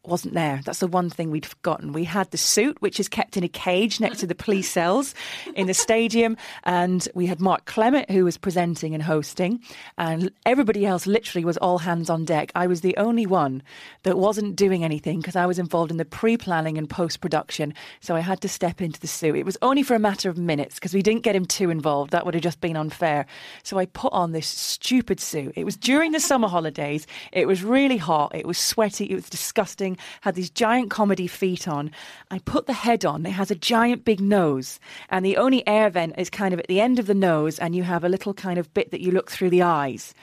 wasn't 0.08 0.34
there. 0.34 0.62
That's 0.63 0.80
the 0.80 0.88
one 0.88 1.10
thing 1.10 1.30
we'd 1.32 1.46
forgotten. 1.46 1.91
We 1.91 2.06
had 2.06 2.32
the 2.32 2.38
suit, 2.38 2.82
which 2.82 3.00
is 3.00 3.08
kept 3.08 3.38
in 3.38 3.43
a 3.43 3.50
cage 3.50 4.00
next 4.00 4.20
to 4.20 4.28
the 4.28 4.36
police 4.36 4.70
cells 4.70 5.13
in 5.56 5.67
the 5.67 5.74
stadium, 5.74 6.38
and 6.63 7.08
we 7.13 7.26
had 7.26 7.39
Mark 7.41 7.65
Clemmit, 7.65 8.10
who 8.10 8.26
was 8.26 8.38
presenting 8.38 8.93
and 8.93 9.04
hosting, 9.04 9.60
and 9.98 10.32
everybody 10.46 10.86
else 10.86 11.08
literally 11.08 11.46
was 11.46 11.58
all 11.58 11.78
hands 11.80 12.10
on 12.10 12.26
deck. 12.26 12.52
I 12.56 12.67
was 12.67 12.82
the 12.82 12.96
only 12.98 13.26
one 13.26 13.62
that 14.04 14.17
wasn't 14.17 14.56
doing 14.56 14.84
anything 14.84 15.20
because 15.20 15.36
I 15.36 15.46
was 15.46 15.60
involved 15.60 15.91
in 15.91 15.98
the 15.98 16.06
pre 16.06 16.38
planning 16.38 16.78
and 16.78 16.89
post 16.89 17.22
production, 17.22 17.74
so 18.00 18.15
I 18.15 18.22
had 18.22 18.41
to 18.41 18.50
step 18.50 18.82
into 18.82 19.00
the 19.00 19.08
suit. 19.08 19.36
It 19.36 19.46
was 19.46 19.58
only 19.62 19.84
for 19.84 19.96
a 19.96 20.00
matter 20.00 20.30
of 20.30 20.38
minutes 20.38 20.76
because 20.76 20.93
we 20.93 21.02
didn't 21.02 21.24
get 21.24 21.36
him 21.36 21.46
too 21.46 21.70
involved. 21.70 22.12
That 22.12 22.26
would 22.26 22.34
have 22.34 22.43
just 22.43 22.62
been 22.62 22.78
unfair. 22.78 23.26
So 23.63 23.78
I 23.78 23.86
put 23.86 24.13
on 24.13 24.32
this 24.32 24.48
stupid 24.48 25.20
suit. 25.20 25.54
It 25.56 25.65
was 25.65 25.76
during 25.76 26.12
the 26.12 26.20
summer 26.20 26.48
holidays. 26.48 27.06
It 27.32 27.48
was 27.48 27.63
really 27.63 27.98
hot. 27.98 28.34
It 28.34 28.46
was 28.46 28.58
sweaty. 28.58 29.06
It 29.06 29.15
was 29.15 29.30
disgusting 29.30 29.97
had 30.22 30.36
these 30.36 30.50
giant 30.50 30.90
comedy 30.90 31.28
feet 31.28 31.68
on. 31.68 31.92
I 32.32 32.40
put 32.40 32.66
the 32.66 32.74
head 32.74 33.06
on. 33.06 33.26
It 33.26 33.32
has 33.32 33.52
a 33.52 33.56
giant 33.56 34.06
big 34.06 34.20
nose, 34.20 34.80
and 35.10 35.26
the 35.26 35.38
only 35.38 35.66
air 35.68 35.90
vent 35.90 36.16
is 36.18 36.30
kind 36.30 36.54
of 36.54 36.60
at 36.60 36.68
the 36.68 36.82
end 36.82 37.00
of 37.00 37.08
the 37.08 37.14
nose, 37.14 37.60
and 37.60 37.76
you 37.76 37.84
have 37.84 38.04
a 38.04 38.10
little 38.10 38.34
kind 38.34 38.60
of 38.60 38.74
bit 38.74 38.92
that 38.92 39.02
you 39.02 39.12
look 39.12 39.32
through 39.32 39.50
the 39.50 39.64
eyes. 39.64 40.14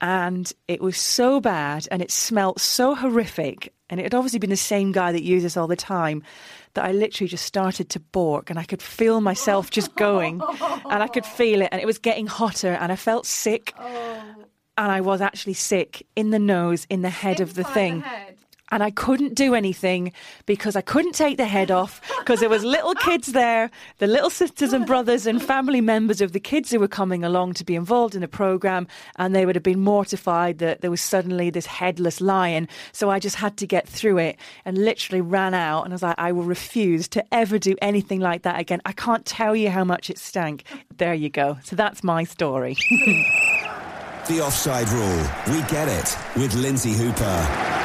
And 0.00 0.52
it 0.68 0.80
was 0.80 0.96
so 0.96 1.40
bad, 1.40 1.88
and 1.90 2.02
it 2.02 2.10
smelt 2.10 2.60
so 2.60 2.94
horrific. 2.94 3.72
And 3.90 3.98
it 3.98 4.04
had 4.04 4.14
obviously 4.14 4.38
been 4.38 4.50
the 4.50 4.56
same 4.56 4.92
guy 4.92 5.12
that 5.12 5.22
uses 5.22 5.56
all 5.56 5.66
the 5.66 5.74
time 5.74 6.22
that 6.74 6.84
I 6.84 6.92
literally 6.92 7.28
just 7.28 7.44
started 7.44 7.88
to 7.90 8.00
bork 8.00 8.50
and 8.50 8.58
I 8.58 8.64
could 8.64 8.82
feel 8.82 9.20
myself 9.20 9.70
just 9.70 9.94
going 9.96 10.40
and 10.40 11.02
I 11.02 11.08
could 11.08 11.24
feel 11.26 11.62
it 11.62 11.70
and 11.72 11.80
it 11.80 11.86
was 11.86 11.98
getting 11.98 12.26
hotter 12.26 12.72
and 12.72 12.92
I 12.92 12.96
felt 12.96 13.26
sick 13.26 13.72
and 13.80 14.92
I 14.92 15.00
was 15.00 15.20
actually 15.20 15.54
sick 15.54 16.06
in 16.14 16.30
the 16.30 16.38
nose, 16.38 16.86
in 16.88 17.02
the 17.02 17.10
head 17.10 17.40
of 17.40 17.54
the 17.54 17.64
thing. 17.64 18.04
And 18.70 18.82
I 18.82 18.90
couldn't 18.90 19.34
do 19.34 19.54
anything 19.54 20.12
because 20.46 20.76
I 20.76 20.80
couldn't 20.80 21.14
take 21.14 21.36
the 21.36 21.46
head 21.46 21.70
off 21.70 22.00
because 22.18 22.40
there 22.40 22.48
was 22.48 22.64
little 22.64 22.94
kids 22.94 23.28
there, 23.28 23.70
the 23.98 24.06
little 24.06 24.30
sisters 24.30 24.72
and 24.72 24.86
brothers 24.86 25.26
and 25.26 25.42
family 25.42 25.80
members 25.80 26.20
of 26.20 26.32
the 26.32 26.40
kids 26.40 26.70
who 26.70 26.78
were 26.78 26.88
coming 26.88 27.24
along 27.24 27.54
to 27.54 27.64
be 27.64 27.74
involved 27.74 28.14
in 28.14 28.20
the 28.20 28.28
program, 28.28 28.86
and 29.16 29.34
they 29.34 29.46
would 29.46 29.56
have 29.56 29.62
been 29.62 29.80
mortified 29.80 30.58
that 30.58 30.80
there 30.80 30.90
was 30.90 31.00
suddenly 31.00 31.50
this 31.50 31.66
headless 31.66 32.20
lion. 32.20 32.68
So 32.92 33.10
I 33.10 33.18
just 33.18 33.36
had 33.36 33.56
to 33.58 33.66
get 33.66 33.88
through 33.88 34.18
it 34.18 34.36
and 34.64 34.76
literally 34.76 35.20
ran 35.20 35.54
out. 35.54 35.84
And 35.84 35.92
I 35.92 35.94
was 35.94 36.02
like, 36.02 36.16
I 36.18 36.32
will 36.32 36.44
refuse 36.44 37.08
to 37.08 37.24
ever 37.34 37.58
do 37.58 37.74
anything 37.80 38.20
like 38.20 38.42
that 38.42 38.60
again. 38.60 38.82
I 38.84 38.92
can't 38.92 39.24
tell 39.24 39.56
you 39.56 39.70
how 39.70 39.84
much 39.84 40.10
it 40.10 40.18
stank. 40.18 40.64
There 40.96 41.14
you 41.14 41.30
go. 41.30 41.58
So 41.64 41.76
that's 41.76 42.04
my 42.04 42.24
story. 42.24 42.76
The 44.28 44.42
offside 44.42 44.86
rule. 44.90 45.56
We 45.56 45.62
get 45.68 45.88
it 45.88 46.18
with 46.38 46.54
Lynsey 46.54 46.92
Hooper. 46.92 47.77